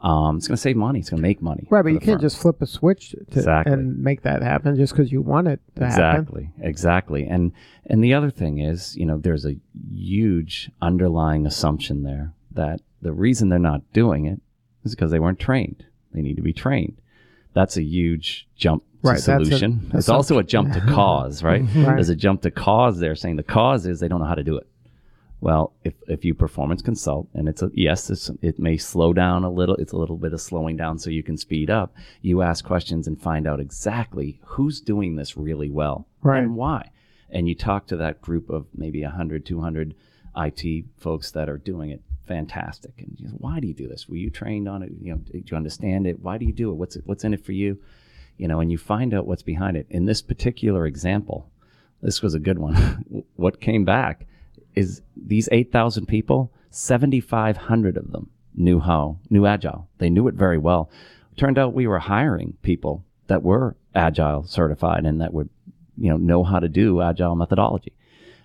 Um, 0.00 0.36
it's 0.36 0.46
going 0.46 0.56
to 0.56 0.60
save 0.60 0.76
money. 0.76 0.98
It's 1.00 1.08
going 1.10 1.22
to 1.22 1.28
make 1.28 1.40
money. 1.40 1.66
Right, 1.70 1.82
but 1.82 1.92
you 1.92 1.98
can't 1.98 2.20
firm. 2.20 2.28
just 2.28 2.38
flip 2.38 2.60
a 2.62 2.66
switch 2.66 3.10
to, 3.10 3.20
Exactly. 3.38 3.72
and 3.72 3.98
make 4.02 4.22
that 4.22 4.42
happen 4.42 4.76
just 4.76 4.92
because 4.92 5.10
you 5.10 5.22
want 5.22 5.48
it 5.48 5.60
to 5.76 5.86
happen. 5.86 6.10
exactly 6.20 6.50
exactly 6.60 7.26
and 7.26 7.52
and 7.86 8.04
the 8.04 8.12
other 8.14 8.30
thing 8.30 8.58
is 8.58 8.94
you 8.96 9.06
know 9.06 9.16
there's 9.18 9.46
a 9.46 9.56
huge 9.90 10.70
underlying 10.82 11.46
assumption 11.46 12.02
there 12.02 12.32
that 12.52 12.80
the 13.02 13.12
reason 13.12 13.48
they're 13.48 13.58
not 13.58 13.80
doing 13.92 14.26
it 14.26 14.40
is 14.84 14.94
because 14.94 15.10
they 15.10 15.18
weren't 15.20 15.38
trained 15.40 15.84
they 16.12 16.20
need 16.22 16.36
to 16.36 16.42
be 16.42 16.52
trained 16.52 16.96
that's 17.54 17.76
a 17.78 17.82
huge 17.82 18.46
jump 18.56 18.82
to 19.02 19.08
Right, 19.08 19.12
that's 19.14 19.28
a- 19.28 19.44
solution 19.44 19.80
that's 19.92 20.04
it's 20.04 20.08
also 20.08 20.38
a 20.38 20.44
jump 20.44 20.72
to 20.74 20.80
cause 20.88 21.42
right? 21.42 21.62
Right. 21.74 21.94
there's 21.96 22.08
a 22.10 22.16
jump 22.16 22.42
to 22.42 22.50
cause 22.50 22.98
there 22.98 23.14
saying 23.14 23.36
the 23.36 23.42
cause 23.42 23.86
is 23.86 24.00
they 24.00 24.08
don't 24.08 24.20
know 24.20 24.26
how 24.26 24.34
to 24.34 24.44
do 24.44 24.56
it 24.58 24.66
well, 25.40 25.74
if, 25.84 25.92
if 26.08 26.24
you 26.24 26.32
performance 26.32 26.80
consult 26.80 27.28
and 27.34 27.50
it's 27.50 27.60
a 27.60 27.70
yes, 27.74 28.08
it's, 28.08 28.30
it 28.40 28.58
may 28.58 28.78
slow 28.78 29.12
down 29.12 29.44
a 29.44 29.50
little. 29.50 29.74
It's 29.76 29.92
a 29.92 29.96
little 29.98 30.16
bit 30.16 30.32
of 30.32 30.40
slowing 30.40 30.74
down 30.78 30.98
so 30.98 31.10
you 31.10 31.22
can 31.22 31.36
speed 31.36 31.68
up. 31.68 31.94
You 32.22 32.40
ask 32.40 32.64
questions 32.64 33.06
and 33.06 33.20
find 33.20 33.46
out 33.46 33.60
exactly 33.60 34.40
who's 34.44 34.80
doing 34.80 35.16
this 35.16 35.36
really 35.36 35.68
well 35.68 36.06
Right. 36.22 36.42
and 36.42 36.56
why. 36.56 36.92
And 37.28 37.46
you 37.46 37.54
talk 37.54 37.86
to 37.88 37.96
that 37.98 38.22
group 38.22 38.48
of 38.48 38.64
maybe 38.74 39.02
100, 39.02 39.44
200 39.44 39.94
IT 40.34 40.84
folks 40.96 41.30
that 41.32 41.50
are 41.50 41.58
doing 41.58 41.90
it 41.90 42.00
fantastic. 42.26 42.92
And 42.98 43.16
why 43.38 43.60
do 43.60 43.66
you 43.66 43.74
do 43.74 43.88
this? 43.88 44.08
Were 44.08 44.16
you 44.16 44.30
trained 44.30 44.68
on 44.68 44.82
it? 44.82 44.92
You 45.00 45.12
know, 45.12 45.18
do 45.18 45.42
you 45.44 45.56
understand 45.56 46.06
it? 46.06 46.20
Why 46.20 46.38
do 46.38 46.44
you 46.44 46.52
do 46.52 46.70
it? 46.70 46.74
What's 46.74 46.96
it, 46.96 47.02
what's 47.06 47.24
in 47.24 47.34
it 47.34 47.44
for 47.44 47.52
you? 47.52 47.78
You 48.36 48.48
know, 48.48 48.60
and 48.60 48.70
you 48.70 48.78
find 48.78 49.14
out 49.14 49.26
what's 49.26 49.42
behind 49.42 49.76
it. 49.76 49.86
In 49.90 50.06
this 50.06 50.22
particular 50.22 50.86
example, 50.86 51.50
this 52.02 52.22
was 52.22 52.34
a 52.34 52.40
good 52.40 52.58
one. 52.58 53.24
what 53.36 53.60
came 53.60 53.84
back 53.84 54.26
is 54.74 55.02
these 55.16 55.48
8,000 55.52 56.06
people, 56.06 56.52
7,500 56.70 57.96
of 57.96 58.10
them 58.10 58.30
knew 58.54 58.80
how, 58.80 59.18
knew 59.30 59.46
Agile. 59.46 59.88
They 59.98 60.10
knew 60.10 60.28
it 60.28 60.34
very 60.34 60.58
well. 60.58 60.90
Turned 61.36 61.58
out 61.58 61.74
we 61.74 61.86
were 61.86 61.98
hiring 61.98 62.56
people 62.62 63.04
that 63.26 63.42
were 63.42 63.76
Agile 63.94 64.44
certified 64.44 65.04
and 65.04 65.20
that 65.20 65.32
would, 65.32 65.48
you 65.96 66.10
know, 66.10 66.16
know 66.16 66.44
how 66.44 66.58
to 66.58 66.68
do 66.68 67.00
Agile 67.00 67.36
methodology. 67.36 67.92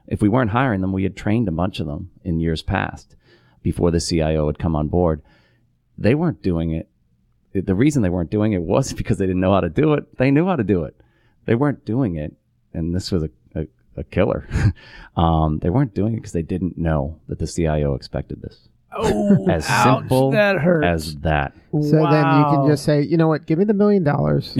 If 0.08 0.22
we 0.22 0.30
weren't 0.30 0.52
hiring 0.52 0.82
them, 0.82 0.92
we 0.92 1.04
had 1.04 1.16
trained 1.16 1.48
a 1.48 1.52
bunch 1.52 1.80
of 1.80 1.88
them 1.88 2.12
in 2.24 2.40
years 2.40 2.62
past 2.62 3.16
before 3.62 3.92
the 3.92 4.00
CIO 4.00 4.48
had 4.48 4.60
come 4.60 4.76
on 4.76 4.88
board. 4.88 5.22
They 5.98 6.16
weren't 6.16 6.42
doing 6.42 6.72
it 6.72 6.90
it- 7.54 7.66
the 7.66 7.76
reason 7.76 8.04
they 8.04 8.10
weren't 8.10 8.30
doing 8.30 8.54
it 8.54 8.62
wasn't 8.62 8.98
because 9.02 9.18
they 9.18 9.26
didn't 9.26 9.42
know 9.42 9.54
how 9.54 9.62
to 9.62 9.70
do 9.70 9.94
it. 9.94 10.18
They 10.18 10.32
knew 10.32 10.46
how 10.46 10.56
to 10.56 10.64
do 10.64 10.84
it. 10.84 10.96
They 11.46 11.56
weren't 11.56 11.84
doing 11.86 12.16
it, 12.16 12.36
and 12.74 12.94
this 12.96 13.12
was 13.12 13.24
a 13.24 13.30
a, 13.56 13.66
a 13.98 14.04
killer. 14.04 14.48
um, 15.18 15.60
they 15.60 15.70
weren't 15.72 15.94
doing 15.96 16.14
it 16.14 16.18
because 16.18 16.34
they 16.34 16.44
didn't 16.44 16.78
know 16.78 17.20
that 17.28 17.40
the 17.40 17.48
CIO 17.48 17.96
expected 17.96 18.42
this. 18.42 18.68
Oh, 18.96 19.48
As 19.50 19.66
ouch, 19.70 20.00
simple 20.02 20.32
that 20.32 20.58
hurts. 20.58 20.88
as 20.88 21.16
that. 21.18 21.54
So 21.72 21.80
then 21.80 22.38
you 22.38 22.46
can 22.52 22.68
just 22.68 22.84
say, 22.84 23.02
you 23.04 23.18
know 23.18 23.28
what, 23.28 23.46
give 23.46 23.60
me 23.60 23.66
the 23.66 23.74
million 23.74 24.04
dollars. 24.04 24.56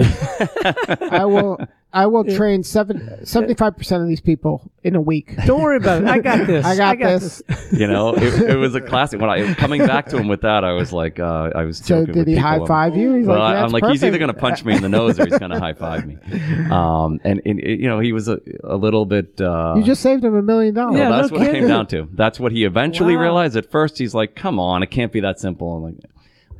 I 1.10 1.24
will 1.24 1.58
I 1.92 2.06
will 2.06 2.22
train 2.24 2.62
seven, 2.62 2.98
75% 3.22 4.02
of 4.02 4.06
these 4.06 4.20
people 4.20 4.70
in 4.84 4.94
a 4.94 5.00
week. 5.00 5.34
Don't 5.44 5.60
worry 5.60 5.76
about 5.78 6.02
it. 6.02 6.08
I 6.08 6.20
got 6.20 6.46
this. 6.46 6.64
I 6.64 6.76
got 6.76 6.98
this. 6.98 7.42
You 7.72 7.86
know, 7.86 8.14
it, 8.16 8.50
it 8.50 8.56
was 8.56 8.74
a 8.74 8.80
classic. 8.80 9.20
When 9.20 9.30
I 9.30 9.54
coming 9.54 9.86
back 9.86 10.06
to 10.06 10.16
him 10.18 10.26
with 10.28 10.40
that, 10.42 10.64
I 10.64 10.72
was 10.72 10.92
like, 10.92 11.18
uh, 11.20 11.50
I 11.54 11.62
was 11.64 11.78
So 11.78 12.00
joking 12.00 12.06
did 12.06 12.16
with 12.16 12.28
he 12.28 12.34
people. 12.34 12.48
high 12.48 12.66
five 12.66 12.96
you? 12.96 13.14
He's 13.14 13.26
Well, 13.26 13.38
like, 13.38 13.50
I- 13.56 13.60
That's 13.60 13.64
I'm 13.66 13.80
like, 13.80 13.90
he's 13.92 14.02
either 14.04 14.18
going 14.18 14.32
to 14.32 14.38
punch 14.38 14.64
me 14.64 14.74
in 14.74 14.82
the 14.82 14.88
nose 14.88 15.18
or 15.20 15.26
he's 15.26 15.38
going 15.38 15.50
to 15.52 15.58
high 15.60 15.72
five 15.74 16.06
me. 16.06 16.16
Um, 16.70 17.20
and, 17.24 17.40
and 17.44 17.60
you 17.60 17.88
know, 17.88 17.98
he 18.00 18.12
was 18.12 18.28
a, 18.28 18.40
a 18.64 18.76
little 18.76 19.04
bit. 19.06 19.40
Uh, 19.40 19.74
You 19.76 19.82
just 19.84 20.02
saved 20.02 20.24
him 20.24 20.34
a 20.36 20.42
million 20.42 20.74
dollars. 20.74 20.96
Yeah, 20.98 21.08
well, 21.10 21.20
that's 21.22 21.32
no 21.32 21.38
what 21.38 21.48
it 21.48 21.52
came 21.52 21.68
down 21.68 21.86
to. 21.88 22.08
That's 22.12 22.38
what 22.40 22.52
he 22.52 22.64
eventually 22.64 23.16
Wow. 23.16 23.22
realized. 23.22 23.56
At 23.56 23.70
first, 23.70 23.98
he's 23.98 24.14
like, 24.14 24.34
"Come 24.36 24.58
on, 24.60 24.82
it 24.82 24.90
can't 24.90 25.10
be 25.12 25.20
that 25.20 25.38
simple." 25.40 25.76
I'm 25.76 25.82
like, 25.82 25.94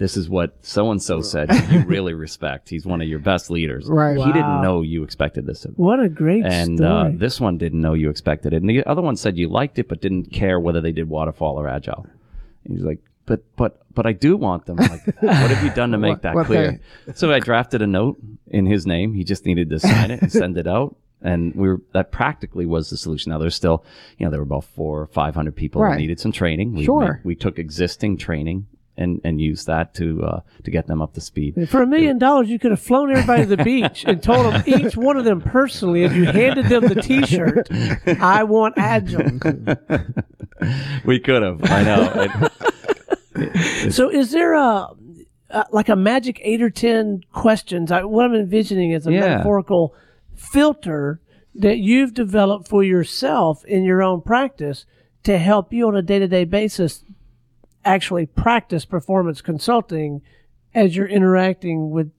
"This 0.01 0.17
is 0.17 0.29
what 0.29 0.57
so 0.67 0.91
and 0.91 1.01
so 1.01 1.21
said. 1.21 1.49
You 1.71 1.81
really 1.85 2.15
respect. 2.15 2.69
He's 2.69 2.85
one 2.85 3.01
of 3.01 3.07
your 3.07 3.21
best 3.21 3.51
leaders. 3.51 3.87
Right. 3.89 4.17
He 4.17 4.23
Wow. 4.25 4.33
didn't 4.33 4.63
know 4.63 4.83
you 4.83 5.05
expected 5.05 5.47
this 5.47 5.65
of. 5.65 5.79
What 5.79 6.01
a 6.01 6.09
great 6.09 6.45
And 6.45 6.79
story. 6.79 6.91
uh, 6.91 7.11
this 7.15 7.41
one 7.41 7.57
didn't 7.59 7.81
know 7.81 7.95
you 7.95 8.11
expected 8.11 8.53
it, 8.53 8.57
and 8.63 8.69
the 8.69 8.83
other 8.85 9.03
one 9.03 9.15
said 9.15 9.39
you 9.39 9.49
liked 9.49 9.79
it 9.79 9.89
but 9.89 10.01
didn't 10.01 10.33
care 10.33 10.59
whether 10.59 10.81
they 10.81 10.91
did 10.93 11.09
waterfall 11.09 11.61
or 11.61 11.69
agile. 11.69 12.07
And 12.65 12.75
he's 12.77 12.85
like, 12.85 12.99
"But, 13.27 13.43
but, 13.57 13.83
but 13.95 14.07
I 14.07 14.13
do 14.13 14.37
want 14.37 14.67
them. 14.67 14.77
Like, 14.77 15.05
what 15.21 15.51
have 15.51 15.63
you 15.63 15.71
done 15.75 15.93
to 15.93 15.99
make 16.07 16.15
What- 16.15 16.23
that 16.23 16.35
what 16.35 16.47
clear?" 16.47 16.81
So 17.15 17.33
I 17.33 17.39
drafted 17.39 17.81
a 17.83 17.87
note 17.87 18.19
in 18.49 18.67
his 18.67 18.87
name. 18.87 19.15
He 19.15 19.23
just 19.23 19.45
needed 19.47 19.71
to 19.71 19.79
sign 19.79 20.11
it 20.11 20.23
and 20.23 20.33
send 20.33 20.57
it 20.59 20.67
out. 20.67 20.97
And 21.23 21.55
we 21.55 21.69
were 21.69 21.83
that 21.93 22.11
practically 22.11 22.65
was 22.65 22.89
the 22.89 22.97
solution. 22.97 23.29
Now 23.31 23.39
there's 23.39 23.55
still, 23.55 23.85
you 24.17 24.25
know, 24.25 24.31
there 24.31 24.41
were 24.41 24.45
about 24.45 24.65
four 24.65 25.03
or 25.03 25.07
five 25.07 25.35
hundred 25.35 25.55
people 25.55 25.83
Right. 25.83 25.91
that 25.93 25.99
needed 26.01 26.19
some 26.19 26.33
training. 26.33 26.75
We, 26.75 26.85
Sure. 26.87 27.21
we, 27.23 27.33
we 27.33 27.35
took 27.35 27.59
existing 27.59 28.17
training 28.17 28.67
and 29.01 29.21
and 29.25 29.41
used 29.41 29.67
that 29.67 29.95
to 29.95 30.23
uh, 30.23 30.41
to 30.65 30.71
get 30.71 30.87
them 30.87 31.01
up 31.03 31.15
to 31.15 31.21
speed. 31.21 31.69
For 31.69 31.83
a 31.83 31.87
million 31.87 32.19
dollars, 32.19 32.49
you 32.49 32.59
could 32.59 32.71
have 32.71 32.81
flown 32.81 33.11
everybody 33.11 33.43
to 33.43 33.57
the 33.57 33.65
beach 33.65 34.05
and 34.07 34.23
told 34.23 34.47
them 34.53 34.63
each 34.67 34.97
one 34.97 35.17
of 35.17 35.25
them 35.25 35.41
personally, 35.41 36.05
if 36.05 36.13
you 36.15 36.25
handed 36.27 36.67
them 36.67 36.87
the 36.87 37.01
T-shirt, 37.01 37.69
"I 38.21 38.45
want 38.45 38.75
agile." 38.77 39.25
we 41.05 41.19
could 41.19 41.43
have. 41.43 41.61
I 41.65 41.83
know. 41.83 42.49
It- 43.35 43.93
So, 43.93 44.11
is 44.11 44.33
there 44.33 44.55
a, 44.55 44.89
a 45.51 45.65
like 45.73 45.89
a 45.89 45.97
magic 45.97 46.41
eight 46.43 46.61
or 46.61 46.69
ten 46.71 47.23
questions? 47.33 47.91
I, 47.91 48.05
what 48.05 48.27
I'm 48.27 48.35
envisioning 48.35 48.91
is 48.93 49.07
a 49.07 49.13
Yeah. 49.13 49.21
metaphorical 49.21 49.95
filter 50.35 51.21
that 51.55 51.79
you've 51.79 52.13
developed 52.15 52.69
for 52.69 52.83
yourself 52.85 53.65
in 53.65 53.83
your 53.85 54.03
own 54.03 54.21
practice 54.21 54.85
to 55.23 55.39
help 55.39 55.73
you 55.73 55.87
on 55.89 55.97
a 55.97 56.03
day-to-day 56.03 56.45
basis 56.45 57.05
actually 57.85 58.27
practice 58.27 58.85
performance 58.85 59.41
consulting 59.41 60.23
as 60.75 60.97
you're 60.97 61.09
interacting 61.09 61.91
with 61.91 62.11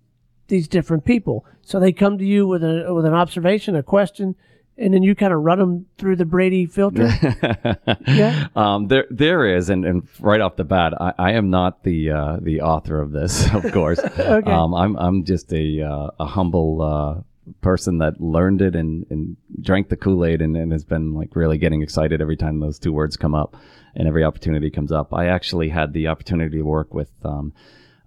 these 0.48 0.68
different 0.68 1.06
people. 1.06 1.46
So 1.62 1.80
they 1.80 1.91
come 1.94 2.18
to 2.18 2.25
you 2.25 2.48
with 2.48 2.63
a 2.63 2.94
with 2.94 3.06
an 3.06 3.13
observation, 3.13 3.75
a 3.75 3.84
question, 3.84 4.36
and 4.77 4.94
then 4.94 5.03
you 5.03 5.15
kind 5.15 5.32
of 5.32 5.41
run 5.41 5.60
them 5.60 5.86
through 5.98 6.18
the 6.18 6.25
Brady 6.25 6.65
filter. 6.65 7.10
Yeah. 8.08 8.48
Um, 8.56 8.88
there, 8.88 9.06
there 9.10 9.46
is, 9.46 9.70
and, 9.70 9.86
and 9.86 10.08
right 10.20 10.41
off 10.41 10.56
the 10.56 10.63
bat, 10.63 10.94
I, 11.00 11.13
I 11.18 11.32
am 11.34 11.50
not 11.50 11.84
the 11.84 12.12
uh, 12.12 12.38
the 12.41 12.62
author 12.62 13.00
of 13.00 13.12
this, 13.12 13.48
of 13.53 13.72
course. 13.72 14.00
Okay. 14.20 14.51
um, 14.51 14.74
I'm 14.74 14.96
I'm 14.98 15.24
just 15.24 15.51
a 15.53 15.82
uh, 15.82 16.10
a 16.20 16.25
humble 16.25 16.82
uh, 16.82 17.22
person 17.62 17.98
that 18.00 18.22
learned 18.22 18.62
it 18.62 18.75
and, 18.75 19.05
and 19.10 19.38
drank 19.62 19.89
the 19.89 19.98
Kool 19.98 20.25
Aid 20.25 20.41
and, 20.41 20.55
and 20.55 20.72
has 20.72 20.86
been 20.86 21.13
like 21.13 21.36
really 21.36 21.58
getting 21.58 21.81
excited 21.81 22.22
every 22.22 22.38
time 22.38 22.60
those 22.60 22.79
two 22.79 22.93
words 22.93 23.17
come 23.17 23.36
up, 23.36 23.55
and 23.96 24.08
every 24.08 24.24
opportunity 24.24 24.70
comes 24.70 24.91
up. 24.91 25.13
I 25.13 25.27
actually 25.27 25.70
had 25.70 25.93
the 25.93 26.08
opportunity 26.08 26.58
to 26.58 26.63
work 26.63 26.93
with 26.93 27.12
um, 27.24 27.53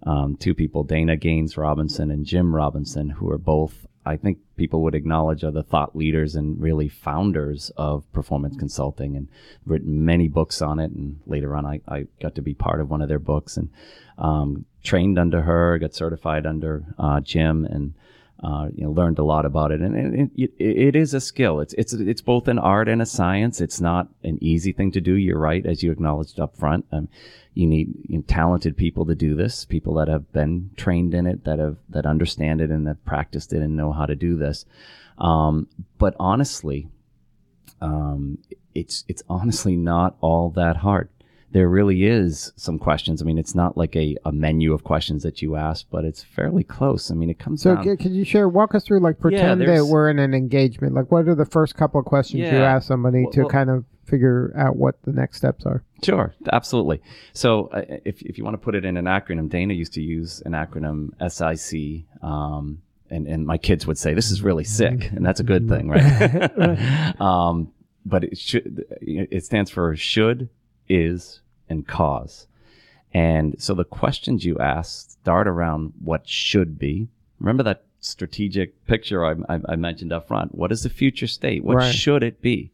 um, 0.03 0.37
two 0.37 0.53
people, 0.53 0.83
Dana 0.83 1.17
Gaines 1.17 1.57
Robinson 1.57 2.11
and 2.11 2.25
Jim 2.25 2.55
Robinson, 2.55 3.09
who 3.09 3.29
are 3.29 3.37
both, 3.37 3.87
I 4.05 4.17
think 4.17 4.37
people 4.55 4.83
would 4.83 4.95
acknowledge, 4.95 5.43
are 5.43 5.51
the 5.51 5.63
thought 5.63 5.95
leaders 5.95 6.35
and 6.35 6.61
really 6.61 6.87
founders 6.87 7.71
of 7.75 8.11
performance 8.13 8.55
consulting 8.57 9.15
and 9.15 9.27
written 9.65 10.05
many 10.05 10.27
books 10.27 10.61
on 10.61 10.79
it. 10.79 10.91
And 10.91 11.19
later 11.25 11.55
on, 11.55 11.65
I, 11.65 11.81
I 11.87 12.05
got 12.21 12.35
to 12.35 12.41
be 12.41 12.53
part 12.53 12.81
of 12.81 12.89
one 12.89 13.01
of 13.01 13.09
their 13.09 13.19
books 13.19 13.57
and 13.57 13.69
um, 14.17 14.65
trained 14.83 15.17
under 15.17 15.41
her, 15.41 15.79
got 15.79 15.95
certified 15.95 16.45
under 16.45 16.85
uh, 16.99 17.19
Jim, 17.19 17.65
and 17.65 17.95
uh, 18.43 18.67
you 18.75 18.83
know 18.83 18.91
learned 18.91 19.19
a 19.19 19.23
lot 19.23 19.45
about 19.45 19.71
it. 19.71 19.81
And, 19.81 19.95
and 19.95 20.31
it, 20.35 20.51
it, 20.59 20.95
is 20.95 21.13
a 21.13 21.21
skill. 21.21 21.59
It's 21.59 21.73
it's 21.73 21.93
it's 21.93 22.21
both 22.21 22.47
an 22.47 22.59
art 22.59 22.87
and 22.87 23.01
a 23.01 23.05
science. 23.05 23.61
It's 23.61 23.81
not 23.81 24.09
an 24.23 24.37
easy 24.41 24.71
thing 24.71 24.91
to 24.91 25.01
do. 25.01 25.13
You're 25.13 25.39
right, 25.39 25.65
as 25.65 25.83
you 25.83 25.91
acknowledged 25.91 26.39
up 26.39 26.55
front. 26.55 26.85
Um, 26.91 27.07
you 27.53 27.65
need 27.65 27.93
you 28.09 28.17
know, 28.17 28.23
talented 28.27 28.75
people 28.75 29.05
to 29.05 29.15
do 29.15 29.35
this, 29.35 29.63
people 29.65 29.93
that 29.95 30.09
have 30.09 30.31
been 30.33 30.71
trained 30.75 31.13
in 31.13 31.25
it, 31.25 31.45
that 31.45 31.59
have 31.59 31.77
that 31.89 32.05
understand 32.05 32.61
it 32.61 32.69
and 32.69 32.85
that 32.87 33.03
practiced 33.05 33.53
it 33.53 33.61
and 33.61 33.77
know 33.77 33.93
how 33.93 34.05
to 34.05 34.15
do 34.15 34.37
this. 34.37 34.65
Um, 35.17 35.67
but 35.97 36.15
honestly, 36.19 36.89
um, 37.81 38.39
it's 38.73 39.05
it's 39.07 39.23
honestly 39.29 39.77
not 39.77 40.17
all 40.19 40.49
that 40.51 40.77
hard. 40.77 41.09
There 41.55 41.69
really 41.69 42.03
is 42.05 42.51
some 42.57 42.77
questions. 42.77 43.21
I 43.21 43.25
mean, 43.25 43.37
it's 43.37 43.55
not 43.55 43.77
like 43.77 43.95
a, 43.95 44.17
a 44.25 44.31
menu 44.33 44.73
of 44.73 44.83
questions 44.83 45.23
that 45.23 45.41
you 45.41 45.55
ask, 45.55 45.85
but 45.89 46.03
it's 46.03 46.21
fairly 46.21 46.65
close. 46.65 47.09
I 47.11 47.13
mean, 47.13 47.29
it 47.29 47.39
comes 47.39 47.61
So 47.61 47.75
down. 47.75 47.83
c- 47.85 47.95
could 47.95 48.11
you 48.11 48.25
share, 48.25 48.49
walk 48.49 48.75
us 48.75 48.83
through, 48.83 48.99
like 48.99 49.19
pretend 49.19 49.61
that 49.61 49.85
we're 49.85 50.09
in 50.09 50.19
an 50.19 50.33
engagement. 50.33 50.93
Like, 50.95 51.13
what 51.13 51.29
are 51.29 51.33
the 51.35 51.45
first 51.45 51.75
couple 51.75 51.97
of 52.01 52.05
questions 52.05 52.41
you 52.41 52.45
ask 52.57 52.85
somebody 52.89 53.23
Well- 53.23 53.31
to 53.31 53.39
well- 53.43 53.49
kind 53.49 53.69
of 53.69 53.85
figure 54.03 54.51
out 54.57 54.75
what 54.75 55.01
the 55.03 55.13
next 55.13 55.37
steps 55.37 55.65
are? 55.65 55.81
Sure, 56.03 56.35
absolutely. 56.51 57.01
So, 57.31 57.67
uh, 57.67 57.83
if, 58.03 58.21
if 58.21 58.37
you 58.37 58.43
want 58.43 58.55
to 58.55 58.63
put 58.63 58.75
it 58.75 58.83
in 58.83 58.97
an 58.97 59.05
acronym, 59.05 59.47
Dana 59.49 59.73
used 59.73 59.93
to 59.93 60.01
use 60.01 60.41
an 60.45 60.51
acronym 60.51 61.11
SIC. 61.31 62.03
Um, 62.21 62.81
and, 63.09 63.27
and 63.27 63.45
my 63.47 63.57
kids 63.57 63.87
would 63.87 63.97
say, 63.97 64.13
this 64.13 64.29
is 64.29 64.41
really 64.41 64.65
sick. 64.65 65.09
And 65.11 65.25
that's 65.25 65.39
a 65.39 65.43
good 65.43 65.69
thing, 65.69 65.87
right? 65.89 67.21
um, 67.21 67.71
but 68.05 68.25
it 68.25 68.37
should, 68.37 68.83
it 68.99 69.45
stands 69.45 69.71
for 69.71 69.95
should, 69.95 70.49
is, 70.89 71.39
and 71.69 71.87
cause. 71.87 72.47
And 73.13 73.55
so 73.61 73.73
the 73.73 73.83
questions 73.85 74.43
you 74.45 74.57
ask 74.59 75.11
start 75.11 75.47
around 75.47 75.93
what 76.03 76.27
should 76.27 76.77
be. 76.77 77.07
Remember 77.39 77.63
that 77.63 77.83
strategic 77.99 78.85
picture 78.85 79.25
I, 79.25 79.35
I, 79.49 79.59
I 79.69 79.75
mentioned 79.75 80.13
up 80.13 80.27
front. 80.27 80.53
What 80.53 80.71
is 80.71 80.83
the 80.83 80.89
future 80.89 81.27
state? 81.27 81.63
What 81.63 81.77
Right. 81.77 81.93
should 81.95 82.23
it 82.23 82.41
be? 82.41 82.71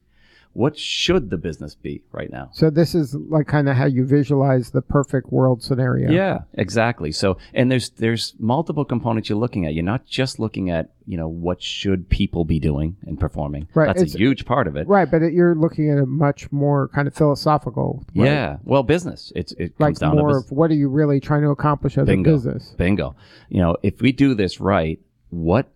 What 0.54 0.78
should 0.78 1.30
the 1.30 1.38
business 1.38 1.76
be 1.76 2.04
right 2.12 2.30
now? 2.30 2.50
So 2.52 2.70
this 2.70 2.94
is 2.94 3.16
like 3.16 3.48
kind 3.48 3.70
of 3.70 3.78
how 3.78 3.86
you 3.86 4.06
visualize 4.06 4.72
the 4.72 4.82
perfect 4.82 5.32
world 5.32 5.64
scenario. 5.64 6.12
Yeah, 6.12 6.40
exactly. 6.56 7.14
So, 7.14 7.38
and 7.54 7.72
there's 7.72 7.90
there's 7.92 8.34
multiple 8.38 8.84
components 8.84 9.30
you're 9.30 9.38
looking 9.38 9.66
at. 9.66 9.74
You're 9.74 9.86
not 9.86 10.06
just 10.06 10.40
looking 10.40 10.70
at 10.70 10.92
you 11.08 11.16
know 11.16 11.30
what 11.30 11.62
should 11.62 12.10
people 12.10 12.44
be 12.44 12.60
doing 12.60 12.98
and 13.08 13.18
performing. 13.18 13.70
Right, 13.74 13.86
That's 13.88 14.02
it's- 14.02 14.16
a 14.16 14.18
huge 14.18 14.44
part 14.46 14.68
of 14.68 14.76
it. 14.76 14.88
Right, 14.90 15.10
but 15.10 15.22
it, 15.22 15.32
you're 15.32 15.56
looking 15.56 15.90
at 15.90 15.98
a 16.00 16.06
much 16.06 16.52
more 16.52 16.90
kind 16.90 17.08
of 17.08 17.14
philosophical. 17.16 18.06
way. 18.14 18.26
Yeah. 18.26 18.58
Well, 18.66 18.84
business. 18.84 19.32
It's 19.36 19.54
it 19.54 19.74
Like 19.80 19.92
comes 19.92 20.00
down 20.00 20.16
to 20.18 20.22
more 20.22 20.30
business. 20.32 20.52
of 20.52 20.58
what 20.58 20.70
are 20.70 20.76
you 20.76 20.90
really 20.90 21.22
trying 21.22 21.44
to 21.44 21.50
accomplish 21.52 21.98
as 21.98 22.08
Bingo. 22.08 22.30
a 22.30 22.34
business? 22.34 22.76
Bingo. 22.78 23.16
You 23.48 23.62
know, 23.62 23.78
if 23.84 24.02
we 24.02 24.12
do 24.12 24.34
this 24.36 24.60
right, 24.60 25.00
what 25.30 25.70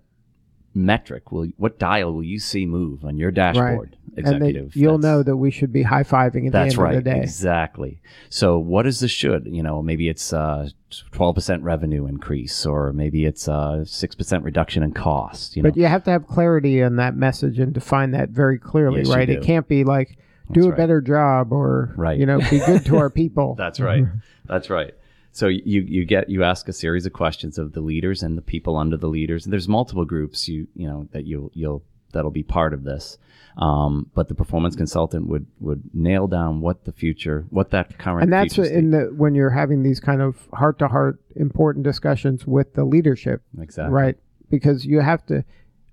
metric 0.78 1.32
will 1.32 1.48
what 1.56 1.80
dial 1.80 2.12
will 2.12 2.24
you 2.24 2.38
see 2.40 2.66
move 2.66 3.06
on 3.06 3.18
your 3.18 3.32
dashboard, 3.32 3.92
then 3.92 4.05
executive? 4.18 4.76
you'll 4.76 4.98
That's- 4.98 5.18
know 5.18 5.24
that 5.24 5.38
we 5.38 5.52
should 5.52 5.72
be 5.74 5.84
high 5.84 6.04
fiving 6.04 6.46
at 6.48 6.52
the 6.54 6.60
That's 6.60 6.74
end 6.76 6.84
right. 6.84 6.96
of 6.96 7.04
the 7.04 7.10
day. 7.12 7.22
Exactly. 7.22 8.02
So, 8.30 8.58
what 8.58 8.86
is 8.88 9.00
the 9.00 9.08
should? 9.08 9.48
You 9.50 9.64
know, 9.64 9.82
maybe 9.82 10.10
it's 10.10 10.34
uh, 10.34 10.70
twelve 11.12 11.36
percent 11.36 11.64
revenue 11.64 12.06
increase, 12.08 12.66
or 12.66 12.94
maybe 12.94 13.26
it's 13.26 13.48
uh, 13.48 13.86
six 13.86 14.16
percent 14.16 14.44
reduction 14.44 14.84
in 14.84 14.92
cost. 14.94 15.56
You 15.56 15.64
know, 15.64 15.70
But 15.70 15.78
you 15.78 15.86
have 15.86 16.04
to 16.06 16.12
have 16.12 16.28
clarity 16.28 16.80
in 16.82 16.96
that 16.98 17.16
message 17.16 17.60
and 17.60 17.74
define 17.74 18.12
that 18.12 18.30
very 18.30 18.58
clearly, 18.60 19.00
Yes, 19.00 19.08
you 19.10 19.14
right? 19.16 19.26
do. 19.28 19.34
It 19.34 19.44
can't 19.44 19.68
be 19.68 19.84
like 19.84 20.18
do 20.52 20.62
That's 20.62 20.66
a 20.66 20.70
right. 20.70 20.78
better 20.78 21.02
job 21.02 21.52
or 21.52 21.94
Right. 21.98 22.20
you 22.20 22.26
know 22.26 22.40
be 22.40 22.60
good 22.60 22.86
to 22.86 22.98
our 22.98 23.10
people. 23.10 23.56
That's 23.58 23.80
right. 23.80 24.06
That's 24.46 24.70
right. 24.70 24.94
So 25.32 25.48
you 25.48 25.82
you 25.82 26.06
get 26.06 26.30
you 26.30 26.44
ask 26.44 26.70
a 26.70 26.74
series 26.74 27.06
of 27.06 27.12
questions 27.14 27.58
of 27.58 27.74
the 27.74 27.82
leaders 27.82 28.24
and 28.24 28.38
the 28.38 28.42
people 28.42 28.78
under 28.78 28.96
the 28.96 29.08
leaders. 29.10 29.46
And 29.46 29.52
there's 29.52 29.68
multiple 29.68 30.06
groups 30.06 30.48
you 30.48 30.68
you 30.76 30.88
know 30.88 31.10
that 31.12 31.26
you'll 31.26 31.52
you'll 31.54 31.84
that'll 32.16 32.32
be 32.32 32.44
part 32.44 32.74
of 32.74 32.84
this. 32.84 33.20
Um, 33.58 34.10
but 34.14 34.28
the 34.28 34.36
performance 34.36 34.76
consultant 34.76 35.28
would 35.28 35.46
would 35.62 35.84
nail 35.94 36.28
down 36.28 36.60
what 36.60 36.84
the 36.84 36.92
future, 36.92 37.46
what 37.52 37.70
that 37.72 37.98
current 37.98 38.24
and 38.24 38.34
that's 38.34 38.58
in 38.58 38.92
the 38.92 39.14
when 39.16 39.34
you're 39.34 39.52
having 39.52 39.84
these 39.84 40.02
kind 40.02 40.22
of 40.22 40.50
heart 40.52 40.80
to 40.80 40.90
heart 40.90 41.22
important 41.36 41.86
discussions 41.86 42.46
with 42.46 42.74
the 42.74 42.84
leadership, 42.84 43.44
exactly 43.62 43.94
right? 43.94 44.18
Because 44.50 44.86
you 44.86 45.00
have 45.00 45.26
to 45.28 45.46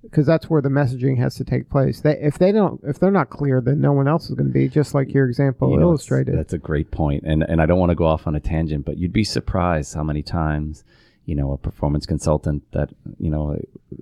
because 0.03 0.27
that's 0.27 0.51
where 0.51 0.61
the 0.61 0.69
messaging 0.69 1.17
has 1.19 1.37
to 1.37 1.45
take 1.45 1.71
place. 1.71 2.01
They, 2.01 2.19
if 2.21 2.39
they 2.39 2.51
don't, 2.51 2.81
if 2.83 2.99
they're 2.99 3.13
not 3.13 3.31
clear, 3.31 3.61
then 3.61 3.81
no 3.81 3.93
one 3.93 4.09
else 4.09 4.29
is 4.29 4.35
going 4.35 4.49
to 4.49 4.53
be. 4.53 4.69
Just 4.69 4.95
like 4.95 5.15
your 5.15 5.29
example 5.29 5.71
You 5.71 5.77
know, 5.77 5.83
illustrated. 5.83 6.37
That's 6.37 6.53
a 6.53 6.59
great 6.59 6.91
point, 6.91 7.23
and 7.25 7.45
and 7.45 7.63
I 7.63 7.67
don't 7.67 7.79
want 7.79 7.91
to 7.91 7.97
go 7.97 8.07
off 8.07 8.27
on 8.27 8.35
a 8.35 8.41
tangent, 8.41 8.85
but 8.85 8.99
you'd 8.99 9.13
be 9.13 9.25
surprised 9.25 9.95
how 9.95 10.03
many 10.03 10.23
times 10.23 10.83
you 11.25 11.35
know, 11.35 11.53
a 11.53 11.59
performance 11.59 12.07
consultant 12.07 12.63
that, 12.73 12.91
you 13.19 13.31
know, 13.31 13.57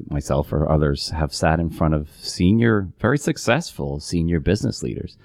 myself 0.08 0.52
or 0.52 0.70
others 0.70 1.10
have 1.10 1.34
sat 1.34 1.60
in 1.60 1.70
front 1.70 1.94
of 1.94 2.10
senior, 2.20 2.88
very 2.98 3.18
successful 3.18 4.00
senior 4.00 4.40
business 4.40 4.82
leaders 4.82 5.18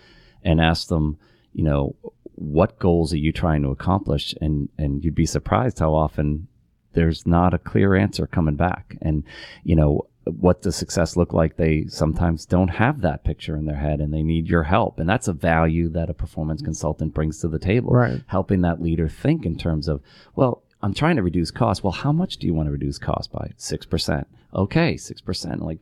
and 0.44 0.60
asked 0.60 0.90
them, 0.90 1.18
you 1.54 1.64
know, 1.64 1.96
what 2.36 2.80
goals 2.80 3.14
are 3.14 3.18
you 3.18 3.32
trying 3.32 3.64
to 3.64 3.70
accomplish? 3.70 4.36
And, 4.42 4.68
and 4.78 5.04
you'd 5.04 5.16
be 5.16 5.26
surprised 5.26 5.80
how 5.80 5.94
often 5.94 6.48
there's 6.94 7.26
not 7.26 7.54
a 7.54 7.60
clear 7.60 7.96
answer 7.96 8.28
coming 8.28 8.56
back. 8.56 8.98
And, 9.02 9.24
you 9.64 9.76
know, 9.76 10.08
what 10.26 10.62
does 10.62 10.76
success 10.76 11.16
look 11.16 11.34
like? 11.34 11.56
They 11.56 11.86
sometimes 11.88 12.46
don't 12.46 12.70
have 12.70 13.02
that 13.02 13.24
picture 13.24 13.56
in 13.56 13.66
their 13.66 13.78
head 13.78 14.02
and 14.02 14.14
they 14.14 14.24
need 14.24 14.48
your 14.48 14.64
help. 14.64 15.00
And 15.00 15.08
that's 15.08 15.28
a 15.28 15.34
value 15.34 15.88
that 15.90 16.10
a 16.10 16.14
performance 16.14 16.62
consultant 16.62 17.14
brings 17.14 17.40
to 17.40 17.48
the 17.48 17.60
table. 17.60 17.92
Right. 17.92 18.22
Helping 18.28 18.62
that 18.62 18.82
leader 18.82 19.08
think 19.08 19.46
in 19.46 19.58
terms 19.58 19.88
of, 19.88 20.02
well, 20.36 20.64
I'm 20.86 20.94
trying 20.94 21.16
to 21.16 21.24
reduce 21.24 21.50
costs. 21.50 21.84
Well, 21.84 21.94
how 21.94 22.12
much 22.12 22.38
do 22.38 22.46
you 22.46 22.54
want 22.54 22.68
to 22.68 22.72
reduce 22.72 23.00
costs 23.00 23.28
by? 23.28 23.52
6%. 23.58 24.26
Okay, 24.54 24.94
6%. 24.94 25.62
Like, 25.62 25.80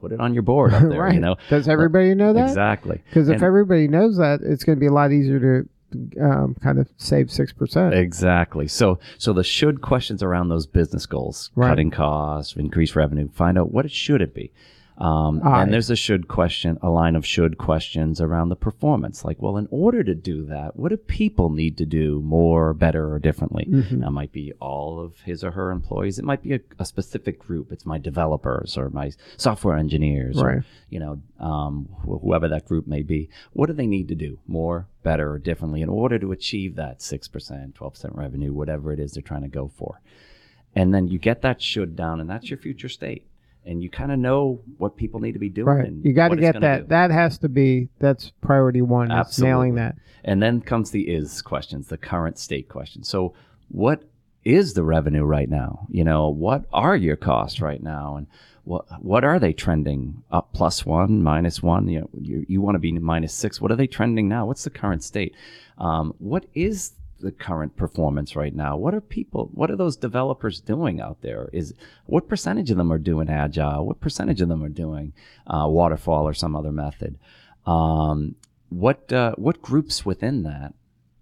put 0.00 0.12
it 0.12 0.18
on 0.20 0.32
your 0.32 0.42
board 0.42 0.72
up 0.72 0.82
there, 0.88 1.02
right. 1.02 1.12
you 1.14 1.20
know? 1.20 1.36
Does 1.50 1.68
everybody 1.68 2.14
know 2.14 2.32
that? 2.32 2.48
Exactly. 2.48 3.02
Because 3.08 3.28
if 3.28 3.42
everybody 3.42 3.86
knows 3.86 4.16
that, 4.16 4.40
it's 4.42 4.64
going 4.64 4.76
to 4.76 4.80
be 4.80 4.86
a 4.86 4.92
lot 4.92 5.12
easier 5.12 5.38
to 5.38 5.68
um, 6.20 6.56
kind 6.62 6.78
of 6.78 6.88
save 6.96 7.30
six 7.30 7.52
percent. 7.52 7.94
Exactly. 7.94 8.66
So 8.66 8.98
so 9.18 9.32
the 9.32 9.44
should 9.44 9.82
questions 9.82 10.22
around 10.22 10.48
those 10.48 10.66
business 10.66 11.06
goals, 11.06 11.50
Right. 11.54 11.68
cutting 11.68 11.90
costs, 11.90 12.56
increase 12.56 12.96
revenue, 12.96 13.28
find 13.32 13.56
out 13.58 13.70
what 13.72 13.84
it 13.84 13.92
should 13.92 14.20
it 14.22 14.34
be. 14.34 14.52
Um, 14.98 15.42
and 15.44 15.72
there's 15.72 15.90
a 15.90 15.96
should 15.96 16.26
question, 16.26 16.78
a 16.80 16.88
line 16.88 17.16
of 17.16 17.26
should 17.26 17.58
questions 17.58 18.18
around 18.18 18.48
the 18.48 18.56
performance. 18.56 19.26
Like, 19.26 19.40
well, 19.42 19.58
in 19.58 19.68
order 19.70 20.02
to 20.02 20.14
do 20.14 20.46
that, 20.46 20.76
what 20.76 20.88
do 20.88 20.96
people 20.96 21.50
need 21.50 21.76
to 21.76 21.84
do 21.84 22.22
more, 22.24 22.72
better, 22.72 23.12
or 23.12 23.18
differently? 23.18 23.66
Mm-hmm. 23.70 24.00
That 24.00 24.10
might 24.12 24.32
be 24.32 24.54
all 24.58 24.98
of 24.98 25.20
his 25.20 25.44
or 25.44 25.50
her 25.50 25.70
employees. 25.70 26.18
It 26.18 26.24
might 26.24 26.42
be 26.42 26.54
a, 26.54 26.60
a 26.78 26.86
specific 26.86 27.38
group. 27.38 27.72
It's 27.72 27.84
my 27.84 27.98
developers 27.98 28.78
or 28.78 28.88
my 28.88 29.10
software 29.36 29.76
engineers, 29.76 30.36
Right. 30.36 30.56
or 30.56 30.64
you 30.88 30.98
know, 31.00 31.20
um, 31.40 31.88
wh- 32.00 32.22
whoever 32.22 32.48
that 32.48 32.64
group 32.64 32.86
may 32.86 33.02
be. 33.02 33.28
What 33.52 33.66
do 33.66 33.74
they 33.74 33.86
need 33.86 34.08
to 34.08 34.14
do 34.14 34.38
more, 34.46 34.88
better, 35.02 35.32
or 35.32 35.38
differently 35.38 35.82
in 35.82 35.90
order 35.90 36.18
to 36.18 36.32
achieve 36.32 36.74
that 36.76 37.02
six 37.02 37.28
percent, 37.28 37.74
twelve 37.74 37.92
percent 37.94 38.14
revenue, 38.14 38.54
whatever 38.54 38.92
it 38.92 38.98
is 39.00 39.12
they're 39.12 39.22
trying 39.22 39.42
to 39.42 39.48
go 39.48 39.68
for? 39.68 40.00
And 40.74 40.94
then 40.94 41.08
you 41.08 41.18
get 41.18 41.42
that 41.42 41.60
should 41.60 41.96
down, 41.96 42.18
and 42.20 42.28
that's 42.30 42.48
your 42.48 42.58
future 42.58 42.88
state. 42.88 43.26
And 43.66 43.82
you 43.82 43.90
kind 43.90 44.12
of 44.12 44.18
know 44.18 44.60
what 44.78 44.96
people 44.96 45.20
need 45.20 45.32
to 45.32 45.38
be 45.40 45.48
doing. 45.48 45.66
Right. 45.66 45.92
You 46.02 46.12
got 46.12 46.28
to 46.28 46.36
get 46.36 46.60
that. 46.60 46.82
do. 46.82 46.86
That 46.88 47.10
has 47.10 47.38
to 47.38 47.48
be. 47.48 47.88
That's 47.98 48.30
priority 48.40 48.80
one. 48.80 49.10
Absolutely. 49.10 49.50
nailing 49.50 49.74
that. 49.74 49.96
And 50.24 50.42
then 50.42 50.60
comes 50.60 50.90
the 50.90 51.08
is 51.08 51.42
questions, 51.42 51.88
the 51.88 51.96
current 51.96 52.38
state 52.38 52.68
questions. 52.68 53.08
So, 53.08 53.34
what 53.68 54.04
is 54.44 54.74
the 54.74 54.84
revenue 54.84 55.24
right 55.24 55.48
now? 55.48 55.86
You 55.90 56.04
know, 56.04 56.28
what 56.28 56.64
are 56.72 56.96
your 56.96 57.16
costs 57.16 57.60
right 57.60 57.82
now? 57.82 58.16
And 58.16 58.28
what 58.62 58.84
what 59.02 59.24
are 59.24 59.38
they 59.38 59.52
trending 59.52 60.22
up 60.30 60.52
plus 60.52 60.86
one, 60.86 61.22
minus 61.22 61.62
one? 61.62 61.88
You 61.88 62.00
know, 62.00 62.10
you, 62.20 62.46
you 62.48 62.60
want 62.60 62.76
to 62.76 62.80
be 62.80 62.92
minus 62.92 63.32
six. 63.32 63.60
What 63.60 63.72
are 63.72 63.76
they 63.76 63.86
trending 63.86 64.28
now? 64.28 64.46
What's 64.46 64.64
the 64.64 64.70
current 64.70 65.02
state? 65.02 65.34
Um, 65.78 66.14
what 66.18 66.46
is 66.54 66.92
the 67.20 67.32
current 67.32 67.76
performance 67.76 68.36
right 68.36 68.54
now? 68.54 68.76
What 68.76 68.94
are 68.94 69.00
people? 69.00 69.50
What 69.52 69.70
are 69.70 69.76
those 69.76 69.96
developers 69.96 70.60
doing 70.60 71.00
out 71.00 71.22
there? 71.22 71.48
Is 71.52 71.74
what 72.06 72.28
percentage 72.28 72.70
of 72.70 72.76
them 72.76 72.92
are 72.92 72.98
doing 72.98 73.28
agile? 73.28 73.86
What 73.86 74.00
percentage 74.00 74.40
of 74.40 74.48
them 74.48 74.62
are 74.62 74.68
doing 74.68 75.12
uh, 75.46 75.66
waterfall 75.68 76.26
or 76.26 76.34
some 76.34 76.54
other 76.54 76.72
method? 76.72 77.18
Um, 77.66 78.36
what 78.68 79.12
uh, 79.12 79.34
what 79.36 79.62
groups 79.62 80.04
within 80.04 80.42
that 80.44 80.74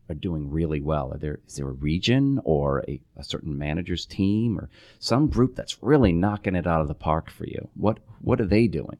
are 0.08 0.14
doing 0.14 0.50
really 0.50 0.80
well? 0.80 1.12
Are 1.12 1.18
there 1.18 1.40
is 1.46 1.56
there 1.56 1.68
a 1.68 1.72
region 1.72 2.40
or 2.44 2.84
a, 2.88 3.00
a 3.16 3.24
certain 3.24 3.58
manager's 3.58 4.06
team 4.06 4.58
or 4.58 4.68
some 4.98 5.28
group 5.28 5.54
that's 5.56 5.82
really 5.82 6.12
knocking 6.12 6.56
it 6.56 6.66
out 6.66 6.80
of 6.80 6.88
the 6.88 6.94
park 6.94 7.30
for 7.30 7.46
you? 7.46 7.68
What 7.74 7.98
what 8.20 8.40
are 8.40 8.46
they 8.46 8.66
doing? 8.66 8.98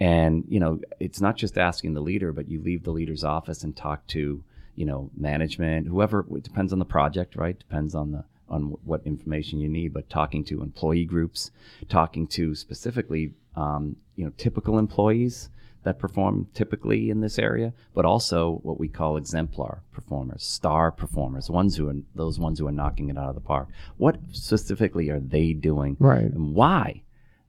And 0.00 0.44
you 0.48 0.60
know, 0.60 0.80
it's 1.00 1.20
not 1.20 1.36
just 1.36 1.58
asking 1.58 1.94
the 1.94 2.00
leader, 2.00 2.32
but 2.32 2.48
you 2.48 2.60
leave 2.60 2.84
the 2.84 2.92
leader's 2.92 3.24
office 3.24 3.64
and 3.64 3.76
talk 3.76 4.06
to 4.08 4.44
you 4.78 4.84
know 4.84 5.10
management, 5.16 5.88
whoever. 5.88 6.24
It 6.36 6.44
depends 6.44 6.72
on 6.72 6.78
the 6.78 6.84
project, 6.84 7.34
right? 7.34 7.58
Depends 7.58 7.96
on 7.96 8.12
the 8.12 8.24
on 8.48 8.76
what 8.84 9.02
information 9.04 9.58
you 9.58 9.68
need. 9.68 9.92
But 9.92 10.08
talking 10.08 10.44
to 10.44 10.62
employee 10.62 11.04
groups, 11.04 11.50
talking 11.88 12.28
to 12.28 12.54
specifically 12.54 13.32
um, 13.56 13.96
you 14.14 14.24
know 14.24 14.32
typical 14.36 14.78
employees 14.78 15.50
that 15.82 15.98
perform 15.98 16.46
typically 16.54 17.10
in 17.10 17.20
this 17.20 17.38
area, 17.38 17.72
but 17.92 18.04
also 18.04 18.60
what 18.62 18.78
we 18.78 18.88
call 18.88 19.16
exemplar 19.16 19.82
performers, 19.92 20.44
star 20.44 20.92
performers, 20.92 21.50
ones 21.50 21.76
who 21.76 21.88
are 21.88 21.96
those 22.14 22.38
ones 22.38 22.60
who 22.60 22.68
are 22.68 22.72
knocking 22.72 23.08
it 23.08 23.18
out 23.18 23.28
of 23.28 23.34
the 23.34 23.40
park. 23.40 23.68
What 23.96 24.18
specifically 24.30 25.08
are 25.08 25.20
they 25.20 25.52
doing? 25.52 25.96
Right. 25.98 26.22
And 26.22 26.54
why? 26.54 27.02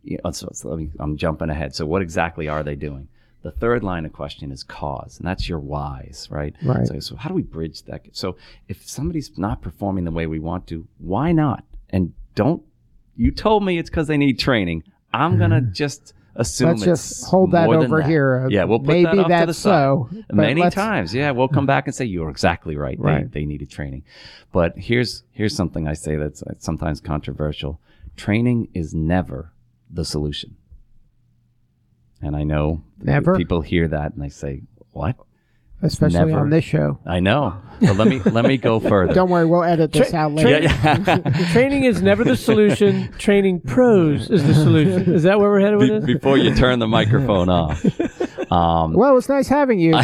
You 0.03 0.17
know, 0.23 0.31
so, 0.31 0.49
so 0.53 0.69
let 0.69 0.79
me, 0.79 0.89
I'm 0.99 1.17
jumping 1.17 1.49
ahead. 1.49 1.75
So 1.75 1.85
what 1.85 2.01
exactly 2.01 2.47
are 2.47 2.63
they 2.63 2.75
doing? 2.75 3.07
The 3.41 3.51
third 3.51 3.83
line 3.83 4.05
of 4.05 4.11
question 4.11 4.51
is 4.51 4.63
cause, 4.63 5.17
and 5.17 5.27
that's 5.27 5.47
your 5.47 5.59
whys, 5.59 6.27
right? 6.29 6.53
Right. 6.61 6.85
So, 6.87 6.99
so 6.99 7.15
how 7.15 7.29
do 7.29 7.35
we 7.35 7.41
bridge 7.41 7.83
that? 7.83 8.05
So 8.11 8.35
if 8.67 8.87
somebody's 8.87 9.37
not 9.37 9.61
performing 9.61 10.03
the 10.03 10.11
way 10.11 10.27
we 10.27 10.39
want 10.39 10.67
to, 10.67 10.87
why 10.97 11.31
not? 11.31 11.63
And 11.89 12.13
don't. 12.35 12.63
You 13.15 13.31
told 13.31 13.63
me 13.63 13.77
it's 13.77 13.89
because 13.89 14.07
they 14.07 14.17
need 14.17 14.39
training. 14.39 14.83
I'm 15.13 15.37
gonna 15.37 15.61
mm-hmm. 15.61 15.73
just 15.73 16.13
assume 16.35 16.69
Let's 16.69 16.83
just 16.83 17.25
hold 17.25 17.51
that 17.51 17.69
over 17.69 17.99
that. 17.99 18.07
here. 18.07 18.47
Yeah, 18.49 18.63
we'll 18.65 18.79
put 18.79 18.87
Maybe 18.87 19.03
that 19.03 19.11
off 19.11 19.15
to 19.17 19.23
the 19.23 19.45
that's 19.45 19.57
so, 19.57 20.09
Many 20.31 20.69
times, 20.69 21.13
yeah, 21.13 21.31
we'll 21.31 21.47
come 21.47 21.65
back 21.65 21.87
and 21.87 21.95
say 21.95 22.05
you're 22.05 22.29
exactly 22.29 22.75
right. 22.75 22.97
They, 22.97 23.03
Right. 23.03 23.31
they 23.31 23.45
needed 23.45 23.69
training, 23.69 24.03
but 24.51 24.77
here's 24.77 25.23
here's 25.31 25.55
something 25.55 25.87
I 25.87 25.93
say 25.93 26.15
that's 26.15 26.43
sometimes 26.59 27.01
controversial. 27.01 27.79
Training 28.15 28.67
is 28.73 28.93
never 28.93 29.53
the 29.89 30.05
solution. 30.05 30.55
And 32.21 32.35
I 32.35 32.43
know 32.43 32.83
Never? 33.01 33.35
people 33.37 33.61
hear 33.61 33.87
that 33.87 34.13
and 34.13 34.21
they 34.21 34.29
say, 34.29 34.61
"What?" 34.91 35.15
especially 35.81 36.19
never- 36.19 36.39
on 36.41 36.49
this 36.49 36.65
show. 36.65 36.99
I 37.05 37.21
know. 37.21 37.53
But 37.79 37.95
let 37.95 38.07
me 38.09 38.19
let 38.19 38.43
me 38.45 38.57
go 38.57 38.79
further. 38.91 39.13
Don't 39.13 39.29
worry, 39.29 39.45
we'll 39.45 39.63
edit 39.63 39.93
this 39.93 40.09
Tra- 40.09 40.19
out 40.19 40.37
tra- 40.37 40.49
later. 40.49 40.63
yeah, 40.63 41.17
Training 41.53 41.85
is 41.85 42.01
never 42.01 42.25
the 42.25 42.35
solution. 42.35 43.09
Training 43.17 43.61
pros 43.61 44.29
is 44.29 44.45
the 44.45 44.53
solution. 44.53 45.13
Is 45.13 45.23
that 45.23 45.39
where 45.39 45.49
we're 45.49 45.61
headed 45.61 45.79
with 45.79 45.87
Be- 45.89 45.95
this? 45.99 46.05
before 46.05 46.37
you 46.37 46.53
turn 46.53 46.79
the 46.79 46.87
microphone 46.89 47.47
off. 47.47 47.85
Um, 48.51 48.91
Well, 48.93 49.15
it's 49.17 49.29
nice 49.29 49.47
having 49.47 49.79
you. 49.79 49.93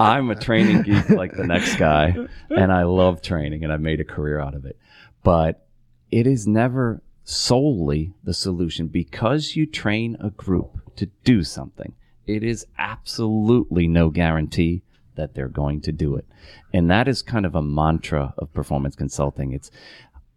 I'm 0.00 0.30
a 0.30 0.34
training 0.38 0.82
geek 0.82 1.08
like 1.10 1.32
the 1.32 1.46
next 1.46 1.76
guy, 1.76 2.14
and 2.50 2.72
I 2.72 2.82
love 2.84 3.22
training, 3.22 3.64
and 3.64 3.72
I've 3.72 3.80
made 3.80 4.00
a 4.00 4.04
career 4.04 4.40
out 4.40 4.54
of 4.54 4.64
it. 4.64 4.76
But 5.22 5.66
it 6.10 6.26
is 6.26 6.46
never 6.46 7.02
solely 7.28 8.14
the 8.24 8.32
solution 8.32 8.88
because 8.88 9.54
you 9.54 9.66
train 9.66 10.16
a 10.18 10.30
group 10.30 10.80
to 10.96 11.06
do 11.24 11.44
something. 11.44 11.94
It 12.26 12.42
is 12.42 12.66
absolutely 12.78 13.86
no 13.86 14.08
guarantee 14.08 14.82
that 15.14 15.34
they're 15.34 15.48
going 15.48 15.82
to 15.82 15.92
do 15.92 16.16
it. 16.16 16.26
And 16.72 16.90
that 16.90 17.06
is 17.06 17.20
kind 17.20 17.44
of 17.44 17.54
a 17.54 17.62
mantra 17.62 18.32
of 18.38 18.52
performance 18.54 18.96
consulting. 18.96 19.52
It's 19.52 19.70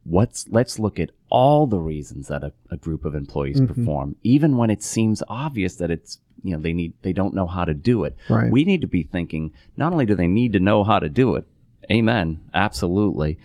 what's 0.03 0.49
let's 0.49 0.79
look 0.79 0.99
at 0.99 1.11
all 1.29 1.65
the 1.65 1.79
reasons 1.79 2.27
that 2.27 2.43
a, 2.43 2.51
a 2.69 2.75
group 2.75 3.05
of 3.05 3.15
employees 3.15 3.61
mm-hmm. 3.61 3.73
perform, 3.73 4.17
even 4.23 4.57
when 4.57 4.69
it 4.69 4.83
seems 4.83 5.23
obvious 5.29 5.75
that 5.75 5.91
it's 5.91 6.19
you 6.43 6.51
know 6.51 6.61
they 6.61 6.73
need 6.73 6.93
they 7.03 7.13
don't 7.13 7.33
know 7.33 7.47
how 7.47 7.63
to 7.63 7.73
do 7.73 8.03
it. 8.03 8.17
Right. 8.29 8.51
We 8.51 8.65
need 8.65 8.81
to 8.81 8.87
be 8.87 9.03
thinking 9.03 9.53
not 9.77 9.93
only 9.93 10.05
do 10.05 10.15
they 10.15 10.27
need 10.27 10.51
to 10.53 10.59
know 10.59 10.83
how 10.83 10.99
to 10.99 11.07
do 11.07 11.35
it, 11.35 11.45
amen, 11.89 12.41
absolutely, 12.53 13.37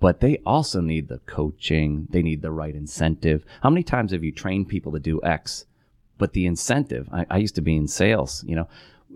but 0.00 0.20
they 0.20 0.40
also 0.46 0.80
need 0.80 1.08
the 1.08 1.18
coaching, 1.18 2.08
they 2.10 2.22
need 2.22 2.42
the 2.42 2.50
right 2.50 2.74
incentive. 2.74 3.44
How 3.62 3.70
many 3.70 3.82
times 3.82 4.12
have 4.12 4.24
you 4.24 4.32
trained 4.32 4.68
people 4.68 4.92
to 4.92 4.98
do 4.98 5.20
X, 5.22 5.66
but 6.18 6.32
the 6.32 6.46
incentive? 6.46 7.08
I, 7.12 7.26
I 7.30 7.36
used 7.36 7.54
to 7.56 7.60
be 7.60 7.76
in 7.76 7.86
sales, 7.86 8.42
you 8.46 8.56
know. 8.56 8.68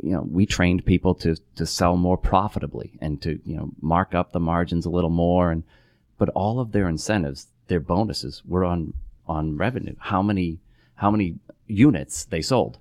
You 0.03 0.11
know, 0.11 0.23
we 0.29 0.45
trained 0.45 0.85
people 0.85 1.15
to 1.17 1.37
to 1.55 1.65
sell 1.67 1.97
more 1.97 2.19
profitably 2.19 2.99
and 3.01 3.23
to 3.23 3.41
you 3.45 3.57
know 3.57 3.71
mark 3.81 4.13
up 4.13 4.33
the 4.33 4.41
margins 4.41 4.87
a 4.87 4.91
little 4.91 5.09
more, 5.09 5.53
and 5.53 5.63
but 6.19 6.31
all 6.31 6.59
of 6.59 6.73
their 6.73 6.89
incentives, 6.89 7.47
their 7.69 7.79
bonuses 7.79 8.43
were 8.45 8.65
on 8.65 8.95
on 9.29 9.57
revenue. 9.57 9.95
How 9.99 10.21
many 10.21 10.59
how 10.97 11.13
many 11.13 11.37
units 11.69 12.25
they 12.25 12.43
sold? 12.43 12.79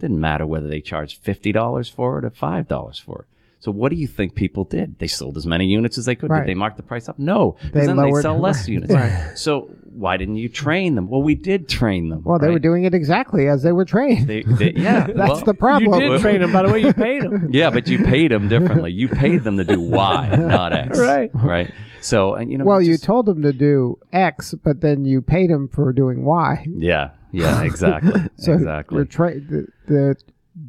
Didn't 0.00 0.20
matter 0.20 0.46
whether 0.46 0.66
they 0.66 0.80
charged 0.80 1.22
fifty 1.22 1.52
dollars 1.52 1.88
for 1.88 2.18
it 2.18 2.24
or 2.24 2.30
five 2.30 2.66
dollars 2.66 2.98
for 2.98 3.20
it. 3.20 3.37
So 3.60 3.72
what 3.72 3.90
do 3.90 3.96
you 3.96 4.06
think 4.06 4.34
people 4.36 4.62
did? 4.64 4.98
They 5.00 5.08
sold 5.08 5.36
as 5.36 5.44
many 5.46 5.66
units 5.66 5.98
as 5.98 6.04
they 6.04 6.14
could. 6.14 6.30
Right. 6.30 6.40
Did 6.40 6.48
they 6.48 6.54
mark 6.54 6.76
the 6.76 6.82
price 6.84 7.08
up? 7.08 7.18
No. 7.18 7.52
'cause 7.60 7.70
They 7.72 7.86
then 7.86 7.96
lowered- 7.96 8.14
they 8.18 8.22
sell 8.22 8.38
less 8.48 8.60
right, 8.60 8.68
units. 8.68 8.92
right. 8.94 9.32
So 9.34 9.70
why 9.92 10.16
didn't 10.16 10.36
you 10.36 10.48
train 10.48 10.94
them? 10.94 11.08
Well, 11.08 11.22
we 11.22 11.34
did 11.34 11.68
train 11.68 12.08
them. 12.08 12.22
well, 12.24 12.38
they 12.38 12.46
right? 12.46 12.52
were 12.52 12.58
doing 12.60 12.84
it 12.84 12.94
exactly 12.94 13.48
as 13.48 13.64
they 13.64 13.72
were 13.72 13.84
trained. 13.84 14.28
They, 14.28 14.42
they, 14.44 14.74
yeah, 14.76 15.06
That's 15.14 15.16
well, 15.16 15.44
the 15.44 15.54
problem. 15.54 16.00
You 16.00 16.10
did 16.10 16.20
train 16.20 16.40
them, 16.40 16.52
by 16.52 16.62
the 16.62 16.72
way. 16.72 16.78
You 16.80 16.92
paid 16.92 17.22
them. 17.22 17.48
Yeah, 17.52 17.70
but 17.70 17.88
you 17.88 18.04
paid 18.04 18.30
them 18.30 18.46
differently. 18.48 18.92
You 18.92 19.08
paid 19.08 19.42
them 19.42 19.56
to 19.56 19.64
do 19.64 19.80
Y, 19.80 20.36
not 20.38 20.72
X. 20.72 20.98
Right. 20.98 21.30
Right. 21.34 21.72
So, 22.00 22.34
and 22.34 22.52
you 22.52 22.58
know, 22.58 22.64
well, 22.64 22.80
you 22.80 22.96
told 22.96 23.26
them 23.26 23.42
to 23.42 23.52
do 23.52 23.98
X, 24.12 24.54
but 24.62 24.80
then 24.82 25.04
you 25.04 25.20
paid 25.20 25.50
them 25.50 25.66
for 25.66 25.92
doing 25.92 26.24
Y. 26.24 26.64
Yeah. 26.76 27.10
Yeah. 27.32 27.62
Exactly. 27.64 28.20
So 28.36 28.52
exactly. 28.52 29.04
tra- 29.06 29.40
the, 29.40 29.66
the 29.88 30.16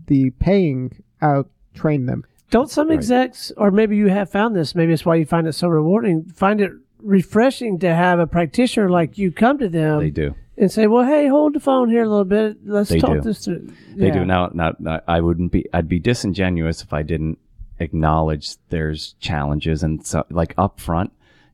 the 0.08 0.32
paying 0.32 1.04
out 1.22 1.48
train 1.76 2.08
them. 2.08 2.24
Don't 2.50 2.70
some 2.70 2.90
execs, 2.92 3.52
or 3.58 3.70
maybe 3.72 3.96
you 3.96 4.08
have 4.08 4.30
found 4.30 4.56
this, 4.56 4.74
maybe 4.76 4.94
it's 4.94 5.06
why 5.06 5.16
you 5.16 5.26
find 5.26 5.48
it 5.48 5.54
so 5.54 5.68
rewarding, 5.68 6.26
find 6.34 6.60
it 6.62 6.72
refreshing 7.02 7.80
to 7.80 7.94
have 7.94 8.20
a 8.20 8.28
practitioner 8.28 8.90
like 8.90 9.18
you 9.18 9.32
come 9.32 9.58
to 9.60 9.70
them 9.70 10.00
They 10.00 10.10
do. 10.10 10.36
and 10.58 10.72
say, 10.72 10.88
"Well, 10.88 11.06
hey, 11.06 11.28
hold 11.28 11.54
the 11.54 11.60
phone 11.60 11.90
here 11.90 12.04
a 12.04 12.10
little 12.10 12.26
bit. 12.26 12.58
Let's 12.66 12.90
They 12.90 13.00
talk 13.00 13.16
do. 13.16 13.22
this 13.22 13.46
through." 13.46 13.68
They 13.96 14.08
Yeah. 14.08 14.14
do 14.20 14.26
now. 14.26 14.50
Now, 14.54 14.74
now, 14.80 15.00
I 15.08 15.22
wouldn't 15.22 15.52
be. 15.52 15.66
I'd 15.74 15.88
be 15.88 16.00
disingenuous 16.00 16.82
if 16.84 16.92
I 16.92 17.04
didn't 17.04 17.38
acknowledge 17.80 18.56
there's 18.70 19.14
challenges 19.20 19.84
and 19.84 20.06
so, 20.06 20.26
like 20.30 20.54
up 20.58 20.80
front, 20.80 21.12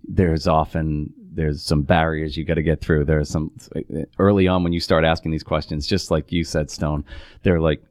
there's 0.08 0.48
often 0.48 1.14
there's 1.34 1.62
some 1.62 1.82
barriers 1.82 2.38
you 2.38 2.46
got 2.46 2.54
to 2.54 2.64
get 2.64 2.80
through. 2.80 3.04
There's 3.04 3.30
some 3.30 3.52
early 4.18 4.48
on 4.48 4.64
when 4.64 4.72
you 4.74 4.80
start 4.80 5.04
asking 5.04 5.32
these 5.32 5.44
questions, 5.44 5.86
just 5.86 6.10
like 6.10 6.32
you 6.32 6.44
said, 6.46 6.72
Stone. 6.72 7.04
They're 7.44 7.60
like, 7.60 7.84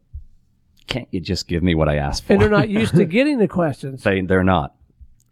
can't 0.87 1.09
you 1.11 1.21
just 1.21 1.49
give 1.49 1.63
me 1.63 1.75
what 1.75 1.89
I 1.89 1.97
asked 1.97 2.25
for? 2.25 2.33
and 2.35 2.43
they're 2.43 2.49
not 2.51 2.69
used 2.69 2.95
to 2.95 3.05
getting 3.05 3.39
the 3.39 3.49
questions. 3.49 4.03
they 4.05 4.21
they're 4.21 4.45
not. 4.45 4.75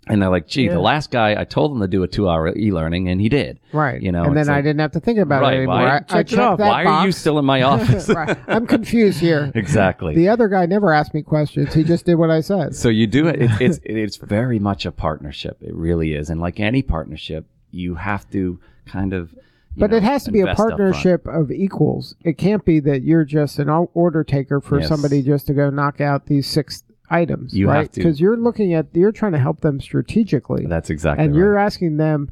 And 0.08 0.20
they're 0.20 0.30
like, 0.30 0.48
gee, 0.48 0.64
Yeah. 0.64 0.72
the 0.72 0.80
last 0.80 1.12
guy, 1.12 1.40
I 1.40 1.44
told 1.44 1.70
him 1.70 1.80
to 1.80 1.86
do 1.86 2.02
a 2.02 2.08
two-hour 2.08 2.56
e-learning, 2.56 3.08
and 3.08 3.20
he 3.20 3.28
did. 3.28 3.60
Right. 3.72 4.02
You 4.02 4.10
know, 4.10 4.24
and 4.24 4.34
then 4.36 4.40
it's 4.40 4.48
I 4.48 4.60
didn't 4.60 4.80
have 4.80 4.90
to 4.92 5.00
think 5.00 5.20
about 5.20 5.42
Right, 5.42 5.52
it 5.54 5.56
anymore. 5.58 5.76
why- 5.76 5.88
I, 5.90 5.94
I 5.94 5.98
Checked 6.00 6.32
it 6.32 6.36
checked 6.36 6.40
off. 6.40 6.58
Why 6.58 6.84
are 6.84 7.02
you 7.04 7.10
box. 7.12 7.16
still 7.18 7.38
in 7.38 7.44
my 7.44 7.62
office? 7.72 8.08
right. 8.08 8.36
I'm 8.48 8.66
confused 8.66 9.20
here. 9.20 9.52
exactly. 9.54 10.16
The 10.16 10.28
other 10.28 10.48
guy 10.48 10.66
never 10.66 10.92
asked 10.92 11.14
me 11.14 11.22
questions. 11.22 11.72
He 11.72 11.84
just 11.84 12.04
did 12.04 12.16
what 12.16 12.30
I 12.30 12.40
said. 12.40 12.74
So 12.74 12.88
you 12.88 13.06
do 13.06 13.28
it. 13.28 13.40
It's 13.40 13.60
it's 13.60 13.80
it's 13.84 14.16
very 14.16 14.58
much 14.58 14.86
a 14.86 14.90
partnership. 14.90 15.58
It 15.60 15.72
really 15.72 16.14
is. 16.14 16.30
And 16.30 16.40
like 16.40 16.58
any 16.58 16.82
partnership, 16.82 17.46
you 17.70 17.94
have 17.94 18.28
to 18.32 18.58
kind 18.86 19.12
of. 19.12 19.32
You 19.74 19.80
But 19.80 19.90
know, 19.90 19.96
it 19.98 20.02
has 20.02 20.24
to 20.24 20.32
be 20.32 20.40
a 20.40 20.42
invest 20.42 20.60
up 20.60 20.66
front. 20.66 20.78
partnership 20.78 21.26
of 21.26 21.50
equals. 21.50 22.14
It 22.24 22.38
can't 22.38 22.64
be 22.64 22.80
that 22.80 23.02
you're 23.02 23.24
just 23.24 23.58
an 23.58 23.68
order 23.68 24.24
taker 24.24 24.60
for 24.60 24.80
Yes. 24.80 24.88
somebody 24.88 25.22
just 25.22 25.46
to 25.48 25.54
go 25.54 25.70
knock 25.70 26.00
out 26.00 26.26
these 26.26 26.46
six 26.46 26.84
items, 27.10 27.54
You 27.54 27.68
right? 27.68 27.90
Because 27.92 28.20
you're 28.20 28.36
looking 28.36 28.74
at 28.74 28.86
you're 28.94 29.12
trying 29.12 29.32
to 29.32 29.38
help 29.38 29.60
them 29.60 29.80
strategically, 29.80 30.66
That's 30.66 30.90
exactly 30.90 31.24
and 31.24 31.34
right. 31.34 31.38
you're 31.38 31.58
asking 31.58 31.96
them. 31.96 32.30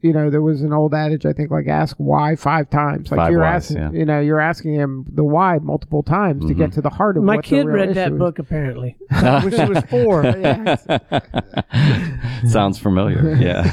You 0.00 0.12
know, 0.12 0.30
there 0.30 0.42
was 0.42 0.62
an 0.62 0.72
old 0.72 0.94
adage 0.94 1.26
I 1.26 1.32
think 1.32 1.50
like 1.50 1.66
ask 1.66 1.96
why 1.96 2.36
five 2.36 2.70
times. 2.70 3.10
Like 3.10 3.18
Five 3.18 3.32
you're 3.32 3.40
whys, 3.40 3.64
asking, 3.64 3.76
yeah. 3.78 3.86
Mm-hmm. 3.88 3.96
you 3.96 4.04
know, 4.04 4.20
you're 4.20 4.40
asking 4.40 4.74
him 4.74 5.06
the 5.12 5.24
why 5.24 5.58
multiple 5.58 6.04
times 6.04 6.44
to 6.46 6.54
get 6.54 6.72
to 6.74 6.80
the 6.80 6.90
heart 6.90 7.16
of 7.16 7.24
My 7.24 7.36
what 7.36 7.44
the 7.44 7.48
kid 7.48 7.66
real 7.66 7.76
read 7.76 7.88
that 7.94 8.06
issue 8.06 8.14
is. 8.14 8.18
book 8.18 8.38
apparently 8.38 8.96
when 9.10 9.50
she 9.50 9.64
was 9.64 9.82
four. 9.90 10.22
Sounds 12.48 12.78
familiar. 12.78 13.34
Yeah. 13.36 13.72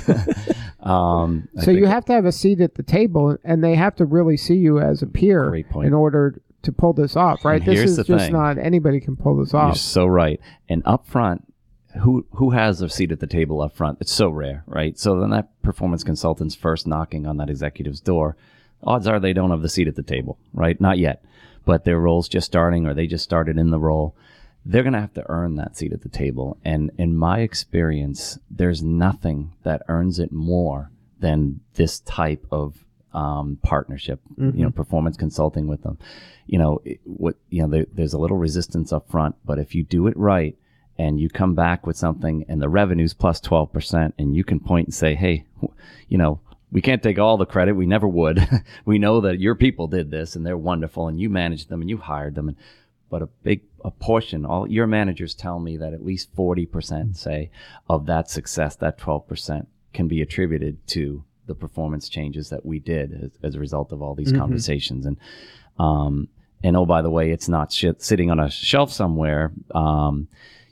Um, 0.82 1.48
So 1.60 1.72
you 1.72 1.86
have 1.86 2.06
to 2.06 2.14
have 2.14 2.26
a 2.26 2.32
seat 2.32 2.62
at 2.62 2.76
the 2.76 2.84
table, 2.84 3.38
and 3.44 3.64
they 3.64 3.76
have 3.76 3.96
to 3.98 4.06
really 4.06 4.38
see 4.38 4.56
you 4.56 4.80
as 4.80 5.02
a 5.02 5.08
peer 5.08 5.54
in 5.56 5.94
order 5.94 6.42
to 6.62 6.72
pull 6.72 6.94
this 6.94 7.16
off, 7.16 7.46
right? 7.46 7.62
And 7.62 7.68
this 7.70 7.78
here's 7.78 7.92
is 7.92 7.98
the 7.98 8.04
just 8.04 8.26
thing. 8.26 8.34
not 8.34 8.58
anybody 8.58 9.00
can 9.00 9.16
pull 9.16 9.38
this 9.38 9.54
off. 9.54 9.70
You're 9.70 9.76
so 9.76 10.06
right. 10.06 10.40
And 10.68 10.82
up 10.86 11.08
front, 11.08 11.46
who 12.02 12.26
who 12.34 12.52
has 12.52 12.82
a 12.82 12.90
seat 12.90 13.12
at 13.12 13.20
the 13.20 13.28
table 13.28 13.62
up 13.62 13.76
front? 13.76 13.98
It's 14.02 14.12
so 14.12 14.30
rare, 14.30 14.64
right? 14.68 14.98
So 14.98 15.20
then 15.20 15.30
that 15.32 15.50
performance 15.62 16.04
consultant's 16.04 16.56
first 16.56 16.86
knocking 16.88 17.26
on 17.26 17.38
that 17.38 17.50
executive's 17.50 18.02
door, 18.02 18.36
odds 18.84 19.08
are 19.08 19.20
they 19.20 19.34
don't 19.34 19.50
have 19.52 19.62
the 19.62 19.70
seat 19.70 19.88
at 19.88 19.96
the 19.96 20.04
table, 20.04 20.38
right? 20.54 20.80
Not 20.80 20.98
yet. 20.98 21.24
But 21.66 21.86
their 21.86 22.00
role's 22.00 22.30
just 22.30 22.46
starting 22.48 22.86
or 22.86 22.94
they 22.94 23.08
just 23.08 23.24
started 23.24 23.58
in 23.58 23.70
the 23.70 23.80
role. 23.80 24.16
They're 24.66 24.84
going 24.84 24.94
to 24.94 25.02
have 25.02 25.14
to 25.16 25.30
earn 25.30 25.56
that 25.56 25.78
seat 25.78 25.94
at 25.94 26.02
the 26.02 26.10
table. 26.10 26.58
And 26.64 26.92
in 26.98 27.16
my 27.16 27.40
experience, 27.40 28.38
there's 28.50 28.84
nothing 28.84 29.54
that 29.64 29.84
earns 29.88 30.20
it 30.20 30.32
more 30.32 30.92
than 31.20 31.62
this 31.76 32.00
type 32.02 32.46
of 32.52 32.84
um, 33.14 33.58
partnership, 33.64 34.20
you 34.38 34.64
know, 34.64 34.70
performance 34.70 35.18
consulting 35.18 35.68
with 35.68 35.82
them. 35.82 35.98
You 36.46 36.60
know, 36.60 36.82
it, 36.86 37.00
what 37.04 37.36
you 37.50 37.62
know, 37.62 37.70
there, 37.70 37.86
there's 37.92 38.14
a 38.14 38.20
little 38.20 38.38
resistance 38.38 38.94
up 38.94 39.10
front, 39.10 39.36
but 39.44 39.60
if 39.60 39.74
you 39.74 39.84
do 39.84 40.08
it 40.08 40.16
right 40.16 40.56
and 40.98 41.20
you 41.20 41.30
come 41.30 41.56
back 41.56 41.88
with 41.88 41.98
something 41.98 42.46
and 42.48 42.62
the 42.62 42.70
revenue's 42.70 43.14
plus 43.14 43.40
12% 43.42 44.14
and 44.18 44.36
you 44.36 44.44
can 44.44 44.60
point 44.60 44.88
and 44.88 44.94
say, 44.94 45.16
hey, 45.16 45.46
you 46.08 46.18
know, 46.18 46.40
we 46.72 46.82
can't 46.82 47.02
take 47.02 47.18
all 47.18 47.38
the 47.38 47.46
credit. 47.46 47.74
We 47.74 47.88
never 47.88 48.08
would. 48.08 48.48
we 48.86 49.00
know 49.00 49.22
that 49.22 49.40
your 49.40 49.56
people 49.56 49.88
did 49.88 50.12
this 50.12 50.36
and 50.36 50.46
they're 50.46 50.58
wonderful 50.58 51.08
and 51.08 51.20
you 51.20 51.30
managed 51.30 51.70
them 51.70 51.82
and 51.82 51.90
you 51.90 51.98
hired 51.98 52.36
them. 52.36 52.50
And, 52.50 52.58
but 53.10 53.24
a 53.24 53.28
big 53.44 53.62
a 53.86 53.92
portion, 53.92 54.46
all 54.46 54.68
your 54.70 54.88
managers 54.88 55.34
tell 55.34 55.60
me 55.60 55.78
that 55.78 55.94
at 55.94 56.04
least 56.04 56.36
40% 56.36 57.16
say 57.18 57.50
of 57.90 58.06
that 58.08 58.30
success, 58.30 58.76
that 58.78 58.98
12% 59.00 59.66
can 59.94 60.08
be 60.08 60.22
attributed 60.22 60.86
to 60.88 61.24
the 61.48 61.56
performance 61.56 62.10
changes 62.10 62.50
that 62.50 62.66
we 62.66 62.80
did 62.80 63.12
as, 63.24 63.32
as 63.42 63.56
a 63.56 63.60
result 63.60 63.92
of 63.92 64.02
all 64.02 64.16
these 64.16 64.32
Mm-hmm. 64.32 64.40
conversations. 64.42 65.06
And, 65.06 65.18
um, 65.80 66.28
and 66.64 66.76
oh, 66.78 66.86
by 66.86 67.02
the 67.02 67.10
way, 67.10 67.32
it's 67.32 67.48
not 67.50 67.72
shit 67.72 68.02
sitting 68.04 68.30
on 68.30 68.40
a 68.40 68.50
shelf 68.52 68.92
somewhere. 68.92 69.52
Um, 69.74 70.28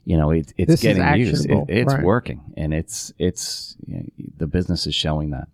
you 0.06 0.18
know, 0.18 0.32
it, 0.32 0.54
it's 0.58 0.70
This 0.70 0.82
getting 0.82 1.04
used. 1.16 1.50
It, 1.50 1.66
it's 1.70 1.94
right. 1.94 2.04
working, 2.04 2.42
and 2.56 2.74
it's 2.74 3.12
it's 3.18 3.76
you 3.86 3.96
know, 3.96 4.04
the 4.38 4.48
business 4.48 4.86
is 4.88 4.96
showing 4.96 5.32
that. 5.32 5.48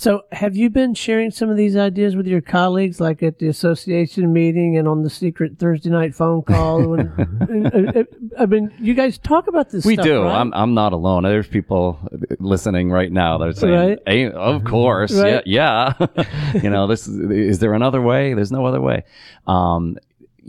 So, 0.00 0.22
have 0.32 0.56
you 0.56 0.70
been 0.70 0.94
sharing 0.94 1.30
some 1.30 1.50
of 1.50 1.58
these 1.58 1.76
ideas 1.76 2.16
with 2.16 2.26
your 2.26 2.40
colleagues, 2.40 3.02
like 3.02 3.22
at 3.22 3.38
the 3.38 3.48
association 3.48 4.32
meeting 4.32 4.78
and 4.78 4.88
on 4.88 5.02
the 5.02 5.10
secret 5.10 5.58
Thursday 5.58 5.90
night 5.90 6.14
phone 6.14 6.40
call? 6.40 6.80
When, 6.88 7.66
uh, 7.66 7.92
uh, 7.94 8.04
I 8.38 8.46
mean, 8.46 8.72
you 8.78 8.94
guys 8.94 9.18
talk 9.18 9.46
about 9.46 9.68
this. 9.68 9.84
We 9.84 9.96
stuff, 9.96 10.06
do. 10.06 10.22
right? 10.22 10.40
I'm 10.40 10.54
I'm 10.54 10.72
not 10.72 10.94
alone. 10.94 11.24
There's 11.24 11.48
people 11.48 11.98
listening 12.38 12.90
right 12.90 13.12
now 13.12 13.36
that 13.36 13.48
are 13.48 13.52
saying, 13.52 13.74
Right. 13.74 13.98
"Hey, 14.06 14.24
of 14.30 14.32
mm-hmm. 14.32 14.66
course, 14.68 15.12
Right. 15.12 15.42
yeah, 15.46 15.92
yeah." 15.98 16.54
you 16.62 16.70
know, 16.70 16.86
this 16.86 17.06
is, 17.06 17.18
is 17.30 17.58
there 17.58 17.74
another 17.74 18.00
way? 18.00 18.32
There's 18.32 18.50
no 18.50 18.64
other 18.64 18.80
way. 18.80 19.04
Um, 19.46 19.98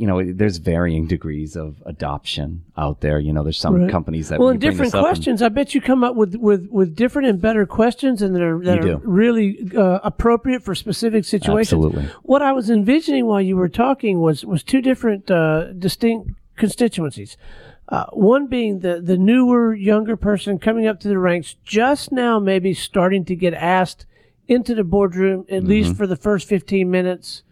you 0.02 0.08
know, 0.08 0.18
there's 0.34 0.58
varying 0.58 1.06
degrees 1.06 1.56
of 1.56 1.70
adoption 1.86 2.64
out 2.76 3.02
there. 3.02 3.20
You 3.20 3.32
know, 3.34 3.44
there's 3.44 3.60
some 3.68 3.76
Right. 3.84 3.92
companies 3.92 4.30
that 4.30 4.40
well, 4.40 4.50
in 4.50 4.58
different 4.60 4.94
up 4.94 5.00
and- 5.00 5.06
questions, 5.06 5.42
I 5.42 5.50
bet 5.50 5.76
you 5.76 5.80
come 5.82 6.04
up 6.04 6.16
with, 6.16 6.34
with, 6.36 6.68
with 6.72 6.96
different 6.96 7.28
and 7.30 7.40
better 7.40 7.66
questions, 7.68 8.22
and 8.24 8.36
that 8.36 8.42
are 8.42 8.60
that 8.64 8.80
are 8.80 8.82
do. 8.82 9.02
really 9.04 9.48
uh, 9.78 10.00
appropriate 10.04 10.64
for 10.64 10.74
specific 10.76 11.24
situations. 11.26 11.74
Absolutely. 11.74 12.06
What 12.24 12.42
I 12.42 12.52
was 12.52 12.70
envisioning 12.70 13.26
while 13.28 13.42
you 13.50 13.56
were 13.56 13.70
talking 13.70 14.20
was 14.20 14.44
was 14.44 14.64
two 14.64 14.82
different 14.82 15.30
uh, 15.30 15.72
distinct 15.74 16.32
constituencies. 16.58 17.38
Uh, 17.90 18.06
one 18.14 18.48
being 18.48 18.80
the 18.80 19.02
the 19.02 19.18
newer, 19.18 19.76
younger 19.76 20.16
person 20.16 20.58
coming 20.58 20.88
up 20.88 21.00
to 21.02 21.08
the 21.10 21.20
ranks, 21.20 21.56
just 21.64 22.12
now 22.12 22.40
maybe 22.40 22.74
starting 22.74 23.24
to 23.26 23.36
get 23.36 23.54
asked 23.54 24.06
into 24.48 24.74
the 24.74 24.84
boardroom 24.84 25.42
at 25.50 25.60
Mm-hmm. 25.60 25.68
least 25.70 25.96
for 25.96 26.08
the 26.08 26.16
first 26.16 26.48
fifteen 26.48 26.90
minutes. 26.90 27.44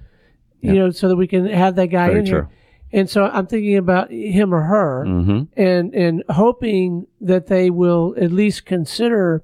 You 0.61 0.73
know, 0.73 0.89
so 0.91 1.07
that 1.07 1.15
we 1.15 1.27
can 1.27 1.45
have 1.47 1.75
that 1.75 1.87
guy 1.87 2.07
Very 2.07 2.19
in 2.19 2.25
true. 2.25 2.35
here. 2.39 2.49
And 2.91 3.09
so 3.09 3.25
I'm 3.25 3.45
thinking 3.47 3.77
about 3.77 4.11
him 4.11 4.53
or 4.53 4.61
her 4.63 5.05
Mhm. 5.07 5.47
and 5.55 5.93
and 5.93 6.23
hoping 6.29 7.05
that 7.21 7.47
they 7.47 7.69
will 7.69 8.15
at 8.17 8.31
least 8.31 8.65
consider 8.65 9.43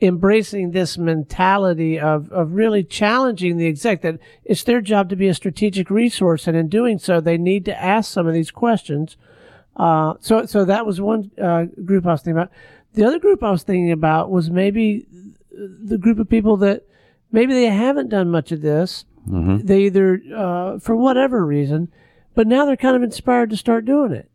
embracing 0.00 0.72
this 0.72 0.98
mentality 0.98 1.98
of, 1.98 2.30
of 2.32 2.52
really 2.52 2.82
challenging 2.84 3.56
the 3.56 3.66
exec 3.66 4.02
that 4.02 4.18
it's 4.44 4.62
their 4.64 4.80
job 4.80 5.08
to 5.08 5.16
be 5.16 5.28
a 5.28 5.34
strategic 5.34 5.88
resource 5.90 6.46
and 6.46 6.56
in 6.56 6.68
doing 6.68 6.98
so 6.98 7.20
they 7.20 7.38
need 7.38 7.64
to 7.64 7.82
ask 7.82 8.12
some 8.12 8.26
of 8.26 8.34
these 8.34 8.50
questions 8.50 9.16
uh, 9.76 10.14
so 10.20 10.44
so 10.46 10.64
that 10.64 10.84
was 10.84 11.00
one 11.00 11.30
uh, 11.40 11.64
group 11.84 12.06
I 12.06 12.12
was 12.12 12.22
thinking 12.22 12.38
about 12.38 12.50
the 12.94 13.04
other 13.04 13.18
group 13.18 13.42
I 13.42 13.50
was 13.50 13.62
thinking 13.62 13.92
about 13.92 14.30
was 14.30 14.50
maybe 14.50 15.06
the 15.50 15.96
group 15.98 16.18
of 16.18 16.28
people 16.28 16.56
that 16.58 16.82
maybe 17.32 17.54
they 17.54 17.66
haven't 17.66 18.08
done 18.08 18.30
much 18.30 18.52
of 18.52 18.60
this 18.62 19.04
Mm-hmm. 19.28 19.66
they 19.66 19.82
either 19.82 20.20
uh, 20.34 20.78
for 20.78 20.94
whatever 20.94 21.44
reason 21.44 21.92
but 22.34 22.46
now 22.46 22.64
they're 22.66 22.76
kind 22.76 22.96
of 22.96 23.02
inspired 23.02 23.50
to 23.50 23.56
start 23.56 23.84
doing 23.84 24.12
it 24.12 24.28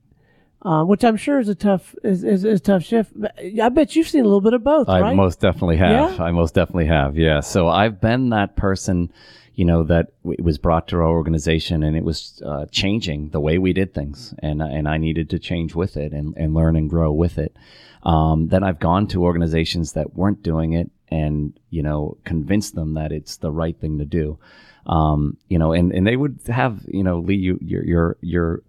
uh, 0.61 0.83
which 0.83 1.03
I'm 1.03 1.17
sure 1.17 1.39
is 1.39 1.47
a 1.47 1.55
tough 1.55 1.95
is, 2.03 2.23
is, 2.23 2.43
is 2.43 2.59
a 2.59 2.63
tough 2.63 2.83
shift. 2.83 3.11
But 3.15 3.33
I 3.61 3.69
bet 3.69 3.95
you've 3.95 4.09
seen 4.09 4.21
a 4.21 4.25
little 4.25 4.41
bit 4.41 4.53
of 4.53 4.63
both, 4.63 4.89
I 4.89 4.99
right? 4.99 5.15
most 5.15 5.39
definitely 5.39 5.77
have. 5.77 6.17
Yeah? 6.17 6.23
I 6.23 6.31
most 6.31 6.53
definitely 6.53 6.87
have. 6.87 7.17
Yeah. 7.17 7.39
So 7.39 7.69
I've 7.69 8.01
been 8.01 8.29
that 8.31 8.57
person, 8.57 9.11
you 9.55 9.63
know, 9.63 9.83
that 9.83 10.07
w- 10.23 10.43
was 10.43 10.57
brought 10.57 10.89
to 10.89 10.97
our 10.97 11.07
organization 11.07 11.83
and 11.83 11.95
it 11.95 12.03
was 12.03 12.41
uh, 12.45 12.65
changing 12.71 13.29
the 13.29 13.39
way 13.39 13.57
we 13.57 13.71
did 13.71 13.93
things, 13.93 14.33
and 14.39 14.61
and 14.61 14.87
I 14.87 14.97
needed 14.97 15.29
to 15.29 15.39
change 15.39 15.75
with 15.75 15.95
it 15.95 16.11
and, 16.11 16.35
and 16.35 16.53
learn 16.53 16.75
and 16.75 16.89
grow 16.89 17.11
with 17.11 17.37
it. 17.37 17.55
Um, 18.03 18.47
then 18.49 18.63
I've 18.63 18.79
gone 18.79 19.07
to 19.07 19.23
organizations 19.23 19.93
that 19.93 20.15
weren't 20.15 20.43
doing 20.43 20.73
it 20.73 20.91
and 21.09 21.59
you 21.69 21.83
know 21.83 22.17
convinced 22.25 22.75
them 22.75 22.93
that 22.95 23.11
it's 23.11 23.37
the 23.37 23.51
right 23.51 23.77
thing 23.79 23.97
to 23.99 24.05
do. 24.05 24.37
Um, 24.85 25.37
you 25.49 25.59
know, 25.59 25.71
and, 25.71 25.91
and 25.91 26.07
they 26.07 26.15
would 26.15 26.39
have, 26.47 26.79
you 26.87 27.03
know, 27.03 27.19
Lee, 27.19 27.35
you, 27.35 27.59
your, 27.61 27.83
your, 27.85 28.17
your, 28.21 28.61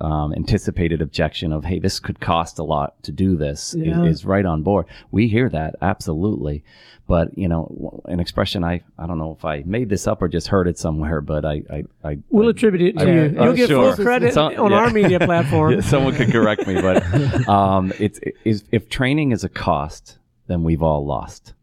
um, 0.00 0.32
anticipated 0.34 1.02
objection 1.02 1.52
of, 1.52 1.64
Hey, 1.64 1.80
this 1.80 1.98
could 1.98 2.20
cost 2.20 2.60
a 2.60 2.62
lot 2.62 3.02
to 3.02 3.10
do 3.10 3.34
this 3.36 3.74
Yeah. 3.76 4.04
is, 4.04 4.20
is 4.20 4.24
right 4.24 4.44
on 4.46 4.62
board. 4.62 4.86
We 5.10 5.26
hear 5.26 5.48
that 5.48 5.74
absolutely. 5.82 6.62
But, 7.08 7.36
you 7.36 7.48
know, 7.48 8.02
an 8.04 8.20
expression 8.20 8.62
I, 8.62 8.82
I 8.98 9.08
don't 9.08 9.18
know 9.18 9.34
if 9.36 9.44
I 9.44 9.64
made 9.66 9.88
this 9.88 10.06
up 10.06 10.22
or 10.22 10.28
just 10.28 10.46
heard 10.46 10.68
it 10.68 10.78
somewhere, 10.78 11.20
but 11.20 11.44
I, 11.44 11.62
I, 11.68 11.84
I 12.04 12.18
We'll 12.30 12.50
attribute 12.50 12.82
it 12.94 12.98
to 13.00 13.04
I- 13.10 13.12
you. 13.12 13.22
I'm 13.22 13.34
You'll 13.34 13.52
get 13.54 13.68
sure. 13.68 13.96
full 13.96 14.04
credit 14.04 14.34
Some- 14.34 14.54
on 14.56 14.70
yeah. 14.70 14.76
our 14.76 14.90
media 15.00 15.18
platform. 15.18 15.82
Someone 15.82 16.14
could 16.14 16.30
correct 16.30 16.68
me, 16.68 16.80
but 16.80 17.48
um, 17.48 17.92
it's 17.98 18.20
is 18.44 18.62
if 18.70 18.88
training 18.88 19.32
is 19.32 19.42
a 19.42 19.48
cost, 19.48 20.18
then 20.46 20.62
we've 20.62 20.82
all 20.82 21.04
lost. 21.04 21.54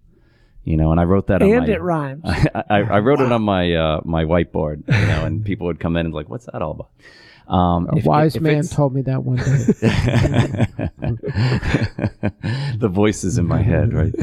You 0.63 0.77
know, 0.77 0.91
and 0.91 0.99
I 0.99 1.05
wrote 1.05 1.27
that 1.27 1.41
on 1.41 1.51
and 1.51 1.67
my, 1.67 1.73
it 1.73 1.81
rhymes. 1.81 2.21
I, 2.25 2.63
I, 2.69 2.77
I 2.81 2.99
wrote 2.99 3.19
it 3.19 3.31
on 3.31 3.41
my 3.41 3.73
uh, 3.73 4.01
my 4.03 4.25
whiteboard, 4.25 4.83
you 4.87 5.07
know, 5.07 5.25
and 5.25 5.43
people 5.49 5.65
would 5.67 5.79
come 5.79 5.97
in 5.97 6.05
and 6.05 6.13
like, 6.13 6.29
"What's 6.29 6.45
that 6.45 6.61
all 6.61 6.71
about?" 6.71 6.89
Um, 7.51 7.89
A 7.91 7.97
if- 7.97 8.05
wise 8.05 8.35
if 8.35 8.43
man 8.43 8.51
it's- 8.59 8.69
told 8.69 8.93
me 8.93 9.01
that 9.01 9.23
one 9.23 9.37
day. 9.37 9.43
the 12.77 12.89
voices 12.89 13.37
in 13.37 13.47
my 13.47 13.61
head, 13.61 13.93
right? 13.93 14.13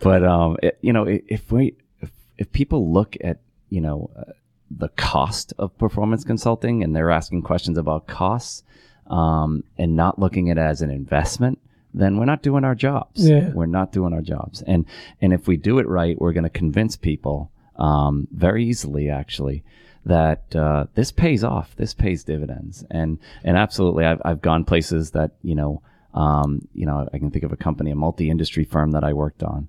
But 0.00 0.24
um, 0.24 0.56
it, 0.62 0.78
you 0.82 0.92
know, 0.92 1.04
if 1.08 1.50
we 1.50 1.74
if, 2.00 2.10
if 2.38 2.52
people 2.52 2.92
look 2.92 3.16
at 3.22 3.38
you 3.70 3.80
know 3.80 4.10
uh, 4.16 4.32
the 4.70 4.88
cost 4.90 5.52
of 5.58 5.76
performance 5.78 6.24
consulting 6.24 6.82
and 6.82 6.94
they're 6.94 7.10
asking 7.10 7.42
questions 7.42 7.78
about 7.78 8.06
costs 8.06 8.62
um, 9.06 9.64
and 9.78 9.96
not 9.96 10.18
looking 10.18 10.50
at 10.50 10.58
it 10.58 10.60
as 10.60 10.82
an 10.82 10.90
investment, 10.90 11.58
then 11.94 12.18
we're 12.18 12.26
not 12.26 12.42
doing 12.42 12.64
our 12.64 12.74
jobs. 12.74 13.28
Yeah. 13.28 13.50
We're 13.50 13.66
not 13.66 13.92
doing 13.92 14.12
our 14.12 14.22
jobs. 14.22 14.62
And 14.62 14.84
and 15.20 15.32
if 15.32 15.48
we 15.48 15.56
do 15.56 15.78
it 15.78 15.88
right, 15.88 16.20
we're 16.20 16.32
going 16.32 16.44
to 16.44 16.50
convince 16.50 16.96
people 16.96 17.50
um, 17.76 18.28
very 18.32 18.64
easily, 18.64 19.10
actually, 19.10 19.64
that 20.04 20.54
uh, 20.54 20.86
this 20.94 21.12
pays 21.12 21.42
off. 21.44 21.74
This 21.76 21.94
pays 21.94 22.24
dividends. 22.24 22.84
And 22.90 23.18
and 23.44 23.56
absolutely, 23.56 24.04
I've 24.04 24.20
I've 24.24 24.42
gone 24.42 24.64
places 24.64 25.12
that 25.12 25.32
you 25.42 25.54
know. 25.54 25.82
Um, 26.14 26.66
you 26.72 26.86
know, 26.86 27.06
I 27.12 27.18
can 27.18 27.30
think 27.30 27.44
of 27.44 27.52
a 27.52 27.58
company, 27.58 27.90
a 27.90 27.94
multi-industry 27.94 28.64
firm 28.64 28.92
that 28.92 29.04
I 29.04 29.12
worked 29.12 29.42
on, 29.42 29.68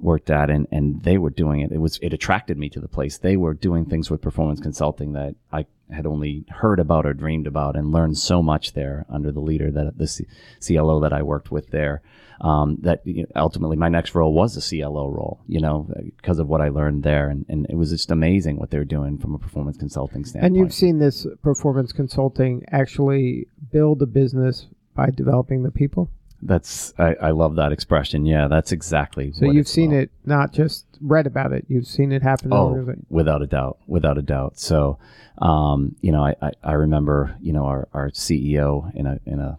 worked 0.00 0.30
at, 0.30 0.50
and 0.50 0.66
and 0.70 1.02
they 1.02 1.18
were 1.18 1.30
doing 1.30 1.60
it. 1.60 1.72
It 1.72 1.78
was 1.78 1.98
it 2.02 2.12
attracted 2.12 2.58
me 2.58 2.68
to 2.70 2.80
the 2.80 2.88
place. 2.88 3.18
They 3.18 3.36
were 3.36 3.54
doing 3.54 3.86
things 3.86 4.10
with 4.10 4.20
performance 4.20 4.60
consulting 4.60 5.12
that 5.12 5.34
I 5.52 5.66
had 5.90 6.06
only 6.06 6.44
heard 6.48 6.78
about 6.78 7.06
or 7.06 7.12
dreamed 7.12 7.46
about, 7.46 7.76
and 7.76 7.92
learned 7.92 8.18
so 8.18 8.42
much 8.42 8.72
there 8.72 9.06
under 9.08 9.32
the 9.32 9.40
leader 9.40 9.70
that 9.70 9.98
the 9.98 10.06
C- 10.06 10.26
CLO 10.60 11.00
that 11.00 11.12
I 11.12 11.22
worked 11.22 11.50
with 11.50 11.70
there. 11.70 12.02
Um, 12.40 12.78
that 12.80 13.02
you 13.04 13.24
know, 13.24 13.28
ultimately 13.36 13.76
my 13.76 13.90
next 13.90 14.14
role 14.14 14.32
was 14.32 14.56
a 14.56 14.62
CLO 14.66 15.10
role, 15.10 15.42
you 15.46 15.60
know, 15.60 15.86
because 16.16 16.38
of 16.38 16.48
what 16.48 16.62
I 16.62 16.70
learned 16.70 17.02
there, 17.02 17.28
and, 17.28 17.44
and 17.50 17.66
it 17.68 17.74
was 17.74 17.90
just 17.90 18.10
amazing 18.10 18.56
what 18.56 18.70
they're 18.70 18.84
doing 18.84 19.18
from 19.18 19.34
a 19.34 19.38
performance 19.38 19.76
consulting 19.76 20.24
standpoint. 20.24 20.46
And 20.46 20.56
you've 20.56 20.72
seen 20.72 20.98
this 20.98 21.26
performance 21.42 21.92
consulting 21.92 22.64
actually 22.70 23.46
build 23.70 24.00
a 24.00 24.06
business 24.06 24.68
by 24.94 25.10
developing 25.10 25.64
the 25.64 25.70
people. 25.70 26.08
That's 26.42 26.94
I, 26.98 27.14
I 27.20 27.30
love 27.30 27.56
that 27.56 27.72
expression. 27.72 28.24
Yeah, 28.26 28.48
that's 28.48 28.72
exactly. 28.72 29.32
So 29.32 29.50
you've 29.50 29.68
seen 29.68 29.92
about. 29.92 30.02
it, 30.02 30.10
not 30.24 30.52
just 30.52 30.86
read 31.00 31.26
about 31.26 31.52
it. 31.52 31.66
You've 31.68 31.86
seen 31.86 32.12
it 32.12 32.22
happen. 32.22 32.52
Oh, 32.52 32.94
without 33.08 33.42
a 33.42 33.46
doubt, 33.46 33.78
without 33.86 34.16
a 34.16 34.22
doubt. 34.22 34.58
So, 34.58 34.98
um, 35.38 35.96
you 36.00 36.12
know, 36.12 36.24
I, 36.24 36.34
I, 36.40 36.50
I 36.62 36.72
remember, 36.72 37.36
you 37.40 37.52
know, 37.52 37.66
our, 37.66 37.88
our 37.92 38.10
CEO 38.10 38.94
in 38.94 39.06
a 39.06 39.20
in 39.26 39.40
a, 39.40 39.58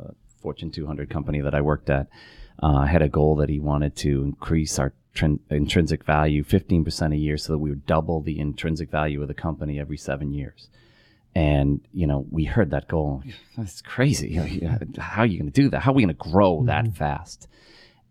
a 0.00 0.12
Fortune 0.42 0.70
200 0.70 1.08
company 1.08 1.40
that 1.40 1.54
I 1.54 1.60
worked 1.60 1.90
at 1.90 2.08
uh, 2.62 2.84
had 2.84 3.02
a 3.02 3.08
goal 3.08 3.36
that 3.36 3.48
he 3.48 3.60
wanted 3.60 3.94
to 3.96 4.22
increase 4.22 4.78
our 4.78 4.92
trin- 5.14 5.40
intrinsic 5.50 6.04
value 6.04 6.44
15% 6.44 7.12
a 7.12 7.16
year, 7.16 7.36
so 7.36 7.52
that 7.52 7.58
we 7.58 7.70
would 7.70 7.86
double 7.86 8.20
the 8.20 8.38
intrinsic 8.38 8.90
value 8.90 9.22
of 9.22 9.28
the 9.28 9.34
company 9.34 9.78
every 9.78 9.96
seven 9.96 10.32
years. 10.32 10.68
And 11.34 11.80
you 11.92 12.06
know, 12.06 12.26
we 12.30 12.44
heard 12.44 12.70
that 12.70 12.88
goal. 12.88 13.22
That's 13.56 13.80
crazy. 13.82 14.34
How 14.98 15.22
are 15.22 15.26
you 15.26 15.38
going 15.38 15.50
to 15.52 15.62
do 15.62 15.70
that? 15.70 15.80
How 15.80 15.92
are 15.92 15.94
we 15.94 16.02
going 16.02 16.14
to 16.14 16.30
grow 16.30 16.64
that 16.64 16.94
fast? 16.96 17.46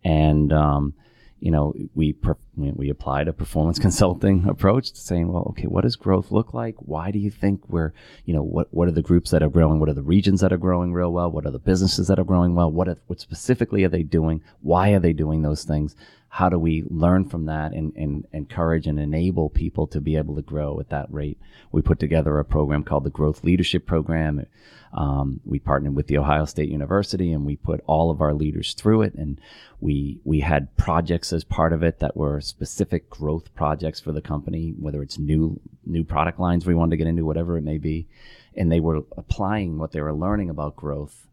And 0.04 0.54
um, 0.54 0.94
you 1.40 1.52
know, 1.52 1.74
we 1.94 2.14
per- 2.14 2.38
we 2.58 2.90
applied 2.90 3.28
a 3.28 3.34
performance 3.34 3.80
consulting 3.88 4.48
approach 4.48 4.92
to 4.92 5.00
saying, 5.00 5.32
well, 5.32 5.48
okay, 5.50 5.68
what 5.68 5.84
does 5.84 5.96
growth 5.96 6.32
look 6.32 6.54
like? 6.54 6.76
Why 6.80 7.12
do 7.12 7.20
you 7.20 7.32
think 7.32 7.62
we're, 7.70 7.94
you 8.26 8.34
know, 8.34 8.44
what 8.44 8.68
what 8.72 8.88
are 8.88 8.92
the 8.92 9.02
groups 9.02 9.32
that 9.32 9.44
are 9.44 9.50
growing? 9.50 9.80
What 9.80 9.90
are 9.90 9.94
the 9.94 10.04
regions 10.04 10.42
that 10.42 10.52
are 10.52 10.58
growing 10.58 10.94
real 10.94 11.14
well? 11.14 11.32
What 11.32 11.46
are 11.46 11.52
the 11.52 11.60
businesses 11.60 12.08
that 12.08 12.20
are 12.20 12.26
growing 12.26 12.56
well? 12.56 12.72
What 12.72 12.88
are, 12.88 12.98
what 13.08 13.20
specifically 13.20 13.84
are 13.84 13.90
they 13.90 14.04
doing? 14.04 14.42
Why 14.62 14.92
are 14.92 15.00
they 15.00 15.14
doing 15.14 15.42
those 15.42 15.64
things? 15.64 15.96
How 16.30 16.50
do 16.50 16.60
we 16.60 16.84
learn 16.90 17.30
from 17.30 17.46
that 17.46 17.72
and, 17.72 17.94
and 17.96 18.28
encourage 18.34 18.86
and 18.86 19.00
enable 19.00 19.50
people 19.50 19.88
to 19.88 20.02
be 20.02 20.18
able 20.18 20.36
to 20.36 20.42
grow 20.42 20.80
at 20.80 20.90
that 20.90 21.12
rate? 21.12 21.40
We 21.72 21.82
put 21.82 22.00
together 22.00 22.38
a 22.38 22.46
program 22.46 22.84
called 22.84 23.06
the 23.06 23.10
Growth 23.10 23.44
Leadership 23.44 23.86
Program. 23.86 24.46
Um, 24.94 25.40
we 25.46 25.60
partnered 25.60 25.96
with 25.96 26.08
the 26.08 26.18
Ohio 26.18 26.46
State 26.46 26.70
University 26.70 27.32
and 27.32 27.46
we 27.46 27.56
put 27.56 27.82
all 27.88 28.12
of 28.12 28.22
our 28.22 28.34
leaders 28.34 28.74
through 28.74 29.04
it. 29.04 29.16
And 29.16 29.40
we 29.80 30.20
we 30.26 30.42
had 30.42 30.76
projects 30.78 31.32
as 31.32 31.44
part 31.44 31.72
of 31.72 31.82
it 31.82 32.00
that 32.00 32.18
were 32.18 32.42
specific 32.48 33.10
growth 33.10 33.54
projects 33.56 34.00
for 34.00 34.12
the 34.12 34.22
company, 34.22 34.74
whether 34.80 35.02
it's 35.02 35.18
new 35.18 35.60
new 35.86 36.04
product 36.04 36.40
lines 36.40 36.66
we 36.66 36.76
wanted 36.76 36.92
to 36.92 36.98
get 36.98 37.08
into, 37.08 37.26
whatever 37.26 37.58
it 37.58 37.64
may 37.64 37.78
be. 37.78 38.08
And 38.56 38.72
they 38.72 38.80
were 38.80 39.04
applying 39.16 39.78
what 39.78 39.92
they 39.92 40.02
were 40.02 40.14
learning 40.14 40.50
about 40.50 40.76
growth 40.76 41.28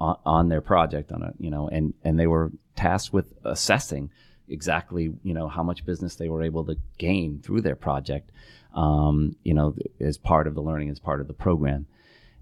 on, 0.00 0.16
on 0.24 0.48
their 0.48 0.60
project 0.60 1.12
on 1.12 1.22
a 1.22 1.32
you 1.38 1.50
know 1.50 1.68
and 1.68 1.94
and 2.02 2.18
they 2.18 2.26
were 2.26 2.50
tasked 2.76 3.12
with 3.12 3.32
assessing 3.44 4.10
exactly 4.48 5.12
you 5.22 5.32
know 5.32 5.48
how 5.48 5.62
much 5.62 5.86
business 5.86 6.16
they 6.16 6.28
were 6.28 6.42
able 6.42 6.64
to 6.64 6.76
gain 6.98 7.40
through 7.42 7.60
their 7.60 7.76
project 7.76 8.30
um, 8.74 9.36
you 9.44 9.54
know 9.54 9.74
as 10.00 10.18
part 10.18 10.46
of 10.46 10.54
the 10.54 10.62
learning 10.62 10.90
as 10.90 10.98
part 10.98 11.20
of 11.20 11.28
the 11.28 11.34
program. 11.34 11.86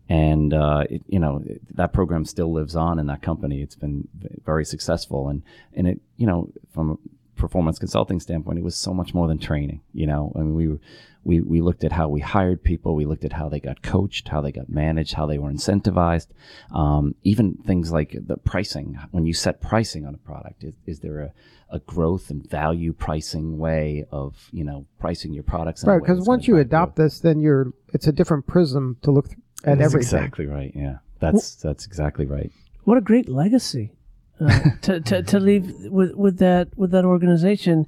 And 0.09 0.53
uh, 0.53 0.87
it, 0.91 1.03
you 1.07 1.21
know 1.21 1.45
that 1.75 1.93
program 1.93 2.25
still 2.25 2.53
lives 2.53 2.75
on 2.75 2.99
in 2.99 3.07
that 3.07 3.23
company. 3.23 3.63
It's 3.63 3.77
been 3.77 4.09
very 4.45 4.65
successful. 4.65 5.29
And 5.29 5.43
and 5.73 5.87
it 5.87 6.01
you 6.17 6.27
know 6.27 6.51
from 6.73 6.99
performance 7.41 7.79
consulting 7.79 8.21
standpoint 8.21 8.59
it 8.59 8.65
was 8.65 8.77
so 8.77 8.93
much 8.93 9.15
more 9.15 9.27
than 9.27 9.39
training 9.39 9.81
you 9.93 10.07
know 10.07 10.33
i 10.37 10.39
mean 10.39 10.55
we 10.55 10.69
were 10.69 10.79
we, 11.23 11.41
we 11.41 11.61
looked 11.61 11.85
at 11.85 11.93
how 11.93 12.09
we 12.09 12.21
hired 12.21 12.63
people. 12.63 12.95
We 12.95 13.05
looked 13.05 13.25
at 13.25 13.33
how 13.33 13.49
they 13.49 13.61
got 13.61 13.83
coached, 13.83 14.29
how 14.29 14.41
they 14.41 14.53
got 14.53 14.69
managed, 14.69 15.15
how 15.15 15.27
they 15.27 15.39
were 15.39 15.51
incentivized. 15.51 16.29
Um, 16.75 17.15
even 17.23 17.55
things 17.67 17.93
like 17.93 18.17
the 18.27 18.37
pricing. 18.39 18.99
When 19.11 19.27
you 19.27 19.35
set 19.35 19.61
pricing 19.61 20.07
on 20.07 20.15
a 20.15 20.19
product, 20.19 20.65
is, 20.65 20.75
is 20.87 21.01
there 21.01 21.21
a, 21.21 21.33
a 21.71 21.79
growth 21.81 22.31
and 22.31 22.49
value 22.49 22.93
pricing 22.93 23.59
way 23.59 24.07
of 24.11 24.49
you 24.53 24.65
know 24.65 24.87
pricing 24.99 25.35
your 25.35 25.43
products? 25.43 25.85
Right, 25.85 26.01
because 26.01 26.27
once 26.27 26.49
you 26.49 26.57
adopt 26.57 26.97
growth? 26.97 27.11
this, 27.11 27.21
then 27.21 27.41
you're 27.41 27.73
it's 27.93 28.07
a 28.07 28.13
different 28.13 28.47
prism 28.47 28.97
to 29.03 29.11
look 29.11 29.27
at 29.65 29.79
That's 29.79 29.81
everything. 29.93 30.19
exactly 30.19 30.47
right. 30.47 30.73
Yeah, 30.75 30.99
that's 31.19 31.57
that's 31.57 31.87
exactly 31.87 32.25
right. 32.25 32.51
What 32.85 32.97
a 32.97 33.03
great 33.03 33.29
legacy 33.29 33.93
uh, 34.41 34.61
to, 34.83 35.01
to 35.01 35.23
to 35.23 35.41
leave 35.41 35.73
with 35.91 36.15
with 36.15 36.39
that 36.39 36.69
with 36.77 36.91
that 36.93 37.05
organization. 37.05 37.87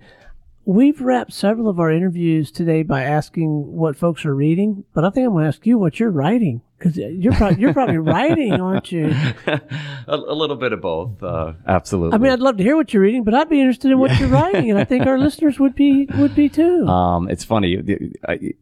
We've 0.65 1.01
wrapped 1.01 1.33
several 1.33 1.69
of 1.69 1.81
our 1.81 1.91
interviews 1.91 2.53
today 2.53 2.85
by 2.85 3.03
asking 3.03 3.73
what 3.73 3.97
folks 3.97 4.25
are 4.25 4.35
reading, 4.35 4.85
but 4.95 5.05
I 5.05 5.11
think 5.11 5.27
I'm 5.27 5.33
going 5.33 5.43
to 5.43 5.49
ask 5.49 5.67
you 5.67 5.77
what 5.77 5.99
you're 5.99 6.13
writing 6.13 6.63
because 6.79 6.97
you're 6.97 7.33
probably 7.33 7.61
you're 7.61 7.73
probably 7.81 7.99
writing, 7.99 8.53
aren't 8.53 8.93
you? 8.93 9.13
a, 9.47 9.61
a 10.07 10.35
little 10.35 10.57
bit 10.57 10.73
of 10.73 10.81
both. 10.81 11.23
Uh, 11.23 11.55
absolutely. 11.67 12.15
I 12.15 12.19
mean, 12.19 12.33
I'd 12.33 12.41
love 12.41 12.57
to 12.59 12.63
hear 12.63 12.77
what 12.77 12.93
you're 12.93 13.03
reading, 13.03 13.25
but 13.25 13.35
I'd 13.35 13.49
be 13.49 13.61
interested 13.61 13.91
in 13.91 13.99
what 13.99 14.19
you're 14.19 14.29
writing, 14.29 14.71
and 14.71 14.79
I 14.79 14.85
think 14.85 15.07
our 15.07 15.19
listeners 15.27 15.59
would 15.59 15.75
be 15.75 16.07
would 16.17 16.35
be 16.35 16.49
too. 16.49 16.87
Um, 16.87 17.29
it's 17.29 17.45
funny, 17.45 17.79
I, 18.27 18.55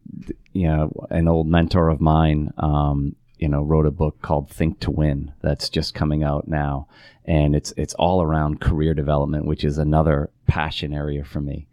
you 0.53 0.67
know, 0.67 0.91
an 1.09 1.27
old 1.27 1.47
mentor 1.47 1.89
of 1.89 2.01
mine, 2.01 2.51
um, 2.57 3.15
you 3.41 3.49
know, 3.49 3.63
wrote 3.63 3.87
a 3.87 3.91
book 3.91 4.21
called 4.21 4.49
Think 4.49 4.79
to 4.81 4.91
Win 4.91 5.33
that's 5.41 5.67
just 5.67 5.95
coming 5.95 6.23
out 6.23 6.47
now, 6.47 6.87
and 7.25 7.55
it's 7.55 7.73
it's 7.75 7.95
all 7.95 8.21
around 8.21 8.61
career 8.61 8.93
development, 8.93 9.45
which 9.45 9.63
is 9.63 9.77
another 9.77 10.29
passion 10.47 10.93
area 10.93 11.23
for 11.23 11.41
me. 11.41 11.67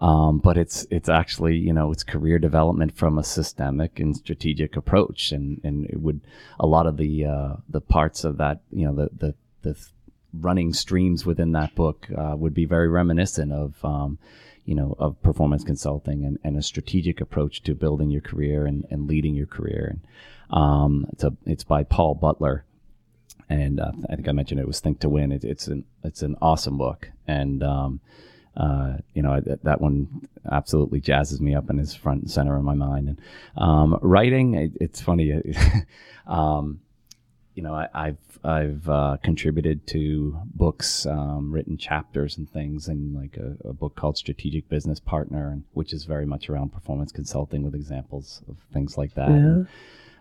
Um, 0.00 0.38
but 0.38 0.56
it's 0.56 0.86
it's 0.90 1.10
actually 1.10 1.58
you 1.58 1.74
know 1.74 1.92
it's 1.92 2.04
career 2.04 2.38
development 2.38 2.96
from 2.96 3.18
a 3.18 3.22
systemic 3.22 4.00
and 4.00 4.16
strategic 4.16 4.76
approach, 4.76 5.30
and 5.30 5.60
and 5.62 5.84
it 5.90 6.00
would 6.00 6.22
a 6.58 6.66
lot 6.66 6.86
of 6.86 6.96
the 6.96 7.26
uh, 7.26 7.56
the 7.68 7.82
parts 7.82 8.24
of 8.24 8.38
that 8.38 8.62
you 8.72 8.86
know 8.86 8.94
the 8.94 9.10
the 9.14 9.34
the 9.60 9.88
running 10.32 10.72
streams 10.72 11.26
within 11.26 11.52
that 11.52 11.74
book 11.74 12.08
uh, 12.16 12.34
would 12.34 12.54
be 12.54 12.64
very 12.64 12.88
reminiscent 12.88 13.52
of 13.52 13.74
um, 13.84 14.18
you 14.64 14.74
know 14.74 14.94
of 14.98 15.20
performance 15.22 15.64
consulting 15.64 16.24
and, 16.24 16.38
and 16.44 16.56
a 16.56 16.62
strategic 16.62 17.20
approach 17.20 17.62
to 17.64 17.74
building 17.74 18.10
your 18.10 18.22
career 18.22 18.64
and, 18.64 18.86
and 18.90 19.06
leading 19.06 19.34
your 19.34 19.46
career. 19.46 19.86
And 19.90 20.00
um, 20.50 21.06
it's 21.12 21.24
a 21.24 21.32
it's 21.46 21.64
by 21.64 21.84
Paul 21.84 22.14
Butler. 22.14 22.64
And 23.48 23.80
uh, 23.80 23.90
I 24.08 24.14
think 24.14 24.28
I 24.28 24.32
mentioned 24.32 24.60
it 24.60 24.66
was 24.66 24.78
Think 24.78 25.00
to 25.00 25.08
Win. 25.08 25.32
It, 25.32 25.44
it's 25.44 25.66
an 25.66 25.84
it's 26.04 26.22
an 26.22 26.36
awesome 26.40 26.78
book. 26.78 27.10
And 27.26 27.62
um, 27.62 28.00
uh, 28.56 28.98
you 29.12 29.22
know 29.22 29.40
that, 29.40 29.64
that 29.64 29.80
one 29.80 30.28
absolutely 30.50 31.00
jazzes 31.00 31.40
me 31.40 31.54
up 31.54 31.68
and 31.68 31.80
is 31.80 31.94
front 31.94 32.22
and 32.22 32.30
center 32.30 32.56
in 32.56 32.64
my 32.64 32.74
mind. 32.74 33.08
And 33.08 33.20
um, 33.56 33.98
writing 34.02 34.54
it, 34.54 34.72
it's 34.80 35.00
funny. 35.00 35.42
Um, 36.26 36.80
you 37.54 37.62
know, 37.64 37.74
I, 37.74 37.88
I've 37.92 38.38
I've 38.42 38.88
uh, 38.88 39.16
contributed 39.22 39.86
to 39.88 40.38
books, 40.46 41.04
um, 41.04 41.52
written 41.52 41.76
chapters 41.76 42.38
and 42.38 42.48
things, 42.48 42.88
and 42.88 43.14
like 43.14 43.36
a, 43.36 43.68
a 43.68 43.72
book 43.72 43.96
called 43.96 44.16
Strategic 44.16 44.68
Business 44.68 45.00
Partner, 45.00 45.60
which 45.72 45.92
is 45.92 46.04
very 46.04 46.24
much 46.24 46.48
around 46.48 46.72
performance 46.72 47.12
consulting 47.12 47.62
with 47.62 47.74
examples 47.74 48.42
of 48.48 48.56
things 48.72 48.96
like 48.96 49.14
that. 49.14 49.28
Yeah. 49.30 49.64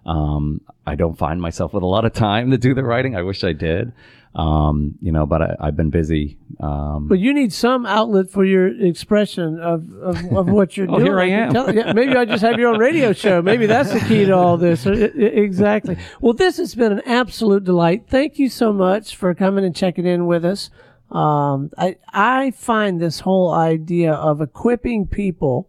Um, 0.06 0.62
I 0.86 0.96
don't 0.96 1.18
find 1.18 1.42
myself 1.42 1.74
with 1.74 1.84
a 1.84 1.88
lot 1.88 2.06
of 2.06 2.14
time 2.14 2.52
to 2.52 2.58
do 2.58 2.74
the 2.74 2.84
writing. 2.84 3.16
I 3.16 3.22
wish 3.22 3.44
I 3.44 3.54
did, 3.54 3.92
um, 4.34 4.96
you 5.02 5.12
know, 5.12 5.26
but 5.28 5.42
I, 5.42 5.56
I've 5.60 5.76
been 5.76 5.90
busy. 5.92 6.38
Um, 6.60 7.08
But 7.08 7.20
you 7.20 7.34
need 7.34 7.54
some 7.54 7.86
outlet 7.86 8.32
for 8.32 8.44
your 8.44 8.68
expression 8.84 9.60
of, 9.60 9.92
of, 10.02 10.26
of 10.36 10.50
what 10.50 10.78
you're 10.78 10.88
Oh, 10.90 10.96
doing. 10.98 11.06
here 11.06 11.20
I 11.20 11.26
am. 11.30 11.54
tell- 11.54 11.76
yeah, 11.76 11.94
maybe 11.94 12.16
I 12.16 12.26
just 12.26 12.42
have 12.44 12.58
your 12.58 12.70
own 12.74 12.80
radio 12.80 13.14
show. 13.14 13.42
Maybe 13.42 13.66
that's 13.68 13.92
the 13.94 14.00
key 14.00 14.26
to 14.26 14.36
all 14.36 14.58
this. 14.58 14.88
Uh, 14.88 15.10
Exactly. 15.16 15.98
Well, 16.22 16.34
this 16.34 16.58
has 16.58 16.74
been 16.76 16.92
an 16.94 17.02
absolute 17.06 17.64
delight. 17.66 18.06
Thank 18.08 18.40
you 18.40 18.50
so 18.50 18.74
much 18.74 19.16
for 19.16 19.34
coming 19.36 19.64
and 19.66 19.76
checking 19.76 20.06
in 20.08 20.26
with 20.26 20.44
us. 20.46 20.70
Um, 21.12 21.72
I 21.78 21.98
I 22.14 22.52
find 22.52 23.00
this 23.02 23.20
whole 23.22 23.52
idea 23.52 24.14
of 24.14 24.42
equipping 24.42 25.08
people 25.08 25.68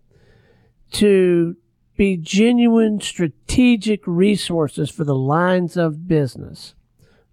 to 0.92 1.56
be 2.00 2.16
genuine 2.16 2.98
strategic 2.98 4.00
resources 4.06 4.88
for 4.90 5.04
the 5.04 5.14
lines 5.14 5.76
of 5.76 6.08
business 6.08 6.74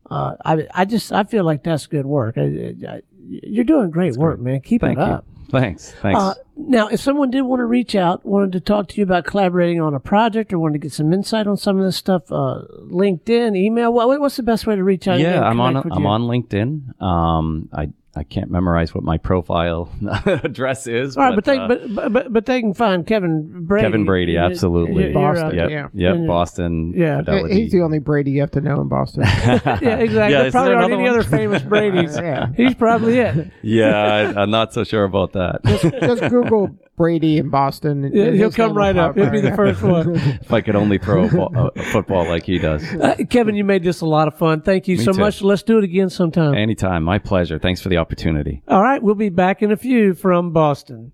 Uh, 0.10 0.36
I 0.44 0.68
I 0.74 0.86
just 0.86 1.12
I 1.14 1.24
feel 1.24 1.46
like 1.46 1.64
that's 1.64 1.88
good 1.88 2.06
work. 2.06 2.38
I, 2.38 2.76
I, 2.94 3.02
you're 3.28 3.64
doing 3.66 3.92
great 3.92 4.16
work, 4.18 4.40
man. 4.40 4.60
Keep 4.62 4.82
Thank 4.82 5.00
it 5.00 5.02
you. 5.02 5.14
up. 5.14 5.26
Thanks. 5.50 5.92
Thanks. 6.02 6.20
Uh, 6.20 6.34
now, 6.56 6.88
if 6.88 7.00
someone 7.00 7.30
did 7.32 7.42
want 7.44 7.62
to 7.62 7.66
reach 7.66 7.96
out, 7.96 8.26
wanted 8.26 8.52
to 8.54 8.60
talk 8.60 8.88
to 8.90 8.96
you 8.98 9.04
about 9.04 9.24
collaborating 9.26 9.80
on 9.82 9.94
a 9.94 10.00
project, 10.00 10.52
or 10.52 10.60
wanted 10.60 10.74
to 10.74 10.80
get 10.80 10.94
some 10.94 11.14
insight 11.14 11.48
on 11.48 11.56
some 11.58 11.78
of 11.80 11.86
this 11.86 11.96
stuff, 11.96 12.24
uh, 12.32 12.64
LinkedIn, 13.04 13.56
email, 13.56 13.94
what, 13.94 14.20
what's 14.20 14.36
the 14.36 14.44
best 14.44 14.68
way 14.68 14.76
to 14.76 14.84
reach 14.84 15.08
out? 15.08 15.20
yeah, 15.20 15.42
I'm 15.42 15.60
on. 15.62 15.78
I'm 15.78 16.04
you? 16.04 16.08
on 16.08 16.22
LinkedIn. 16.24 17.02
Um, 17.02 17.70
I 17.74 17.90
I 18.18 18.24
can't 18.24 18.50
memorize 18.52 18.94
what 18.96 19.04
my 19.04 19.18
profile 19.18 19.90
address 20.26 20.88
is. 20.88 21.16
All 21.18 21.24
right, 21.24 21.36
but, 21.36 21.46
they 21.46 21.58
uh, 21.58 21.68
but, 21.68 21.94
but 21.96 22.14
but 22.14 22.34
but 22.34 22.46
they 22.46 22.60
can 22.62 22.74
find 22.74 23.06
Kevin 23.06 23.66
Brady. 23.66 23.86
Kevin 23.86 24.06
Brady, 24.06 24.38
absolutely. 24.38 24.96
you're- 25.04 25.14
you're, 25.14 25.34
Boston. 25.34 25.56
Yep. 25.56 25.70
Yeah. 25.70 25.88
Yep. 25.94 26.28
Boston. 26.28 26.94
Yeah. 26.96 27.18
Fidelity. 27.20 27.54
He's 27.62 27.72
the 27.72 27.82
only 27.82 28.00
Brady 28.00 28.32
you 28.32 28.42
have 28.42 28.52
to 28.52 28.62
know 28.62 28.82
in 28.82 28.88
Boston. 28.88 29.24
yeah, 29.26 29.58
exactly. 29.66 30.16
Yeah, 30.16 30.28
there 30.30 30.48
is 30.48 30.52
probably 30.52 30.70
there 30.70 30.78
aren't 30.78 30.94
another 30.94 30.94
any 30.94 31.04
one? 31.04 31.20
other 31.20 31.24
famous 31.24 31.62
Brady's. 31.64 32.18
Yeah. 32.28 32.48
He's 32.56 32.74
probably 32.76 33.20
it. 33.20 33.52
yeah, 33.62 33.96
I, 34.36 34.42
I'm 34.42 34.50
not 34.50 34.74
so 34.74 34.84
sure 34.84 35.04
about 35.04 35.34
that. 35.34 35.62
Just 35.66 36.22
Google 36.30 36.76
Brady 36.98 37.38
in 37.38 37.50
Boston. 37.50 38.10
Yeah, 38.12 38.32
he'll 38.32 38.52
come 38.52 38.76
right 38.76 38.98
up. 38.98 39.16
He'll 39.16 39.30
be 39.30 39.40
the 39.40 39.56
first 39.56 39.84
one. 39.84 40.16
if 40.16 40.52
I 40.52 40.62
could 40.62 40.76
only 40.76 40.98
throw 40.98 41.26
a, 41.26 41.30
ball, 41.30 41.72
a 41.76 41.84
football 41.84 42.28
like 42.28 42.44
he 42.44 42.58
does. 42.58 42.84
Uh, 42.98 43.16
Kevin, 43.30 43.54
you 43.54 43.64
made 43.64 43.84
this 43.84 44.02
a 44.02 44.08
lot 44.08 44.28
of 44.28 44.36
fun. 44.38 44.62
Thank 44.62 44.88
you 44.88 44.98
Me 44.98 45.04
so 45.04 45.12
too. 45.14 45.20
much. 45.20 45.44
Let's 45.44 45.62
do 45.62 45.78
it 45.78 45.84
again 45.84 46.10
sometime. 46.10 46.56
Anytime. 46.56 47.04
My 47.04 47.20
pleasure. 47.20 47.60
Thanks 47.60 47.80
for 47.80 47.90
the 47.90 47.98
opportunity. 47.98 48.64
All 48.68 48.82
right, 48.82 49.00
we'll 49.02 49.14
be 49.14 49.30
back 49.30 49.62
in 49.62 49.72
a 49.72 49.78
few 49.78 50.16
from 50.16 50.52
Boston. 50.52 51.12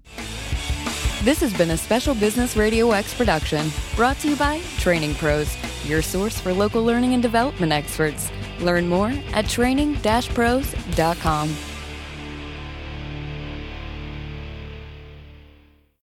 This 1.24 1.42
has 1.42 1.54
been 1.58 1.72
a 1.72 1.78
special 1.78 2.16
Business 2.16 2.56
Radio 2.56 2.92
X 2.92 3.14
production 3.14 3.70
brought 3.98 4.18
to 4.20 4.30
you 4.30 4.38
by 4.38 4.62
Training 4.78 5.14
Pros, 5.16 5.54
your 5.86 6.02
source 6.02 6.40
for 6.40 6.54
local 6.54 6.82
learning 6.84 7.14
and 7.14 7.22
development 7.22 7.74
experts. 7.74 8.32
Learn 8.60 8.88
more 8.88 9.12
at 9.34 9.50
training-pros.com. 9.50 11.56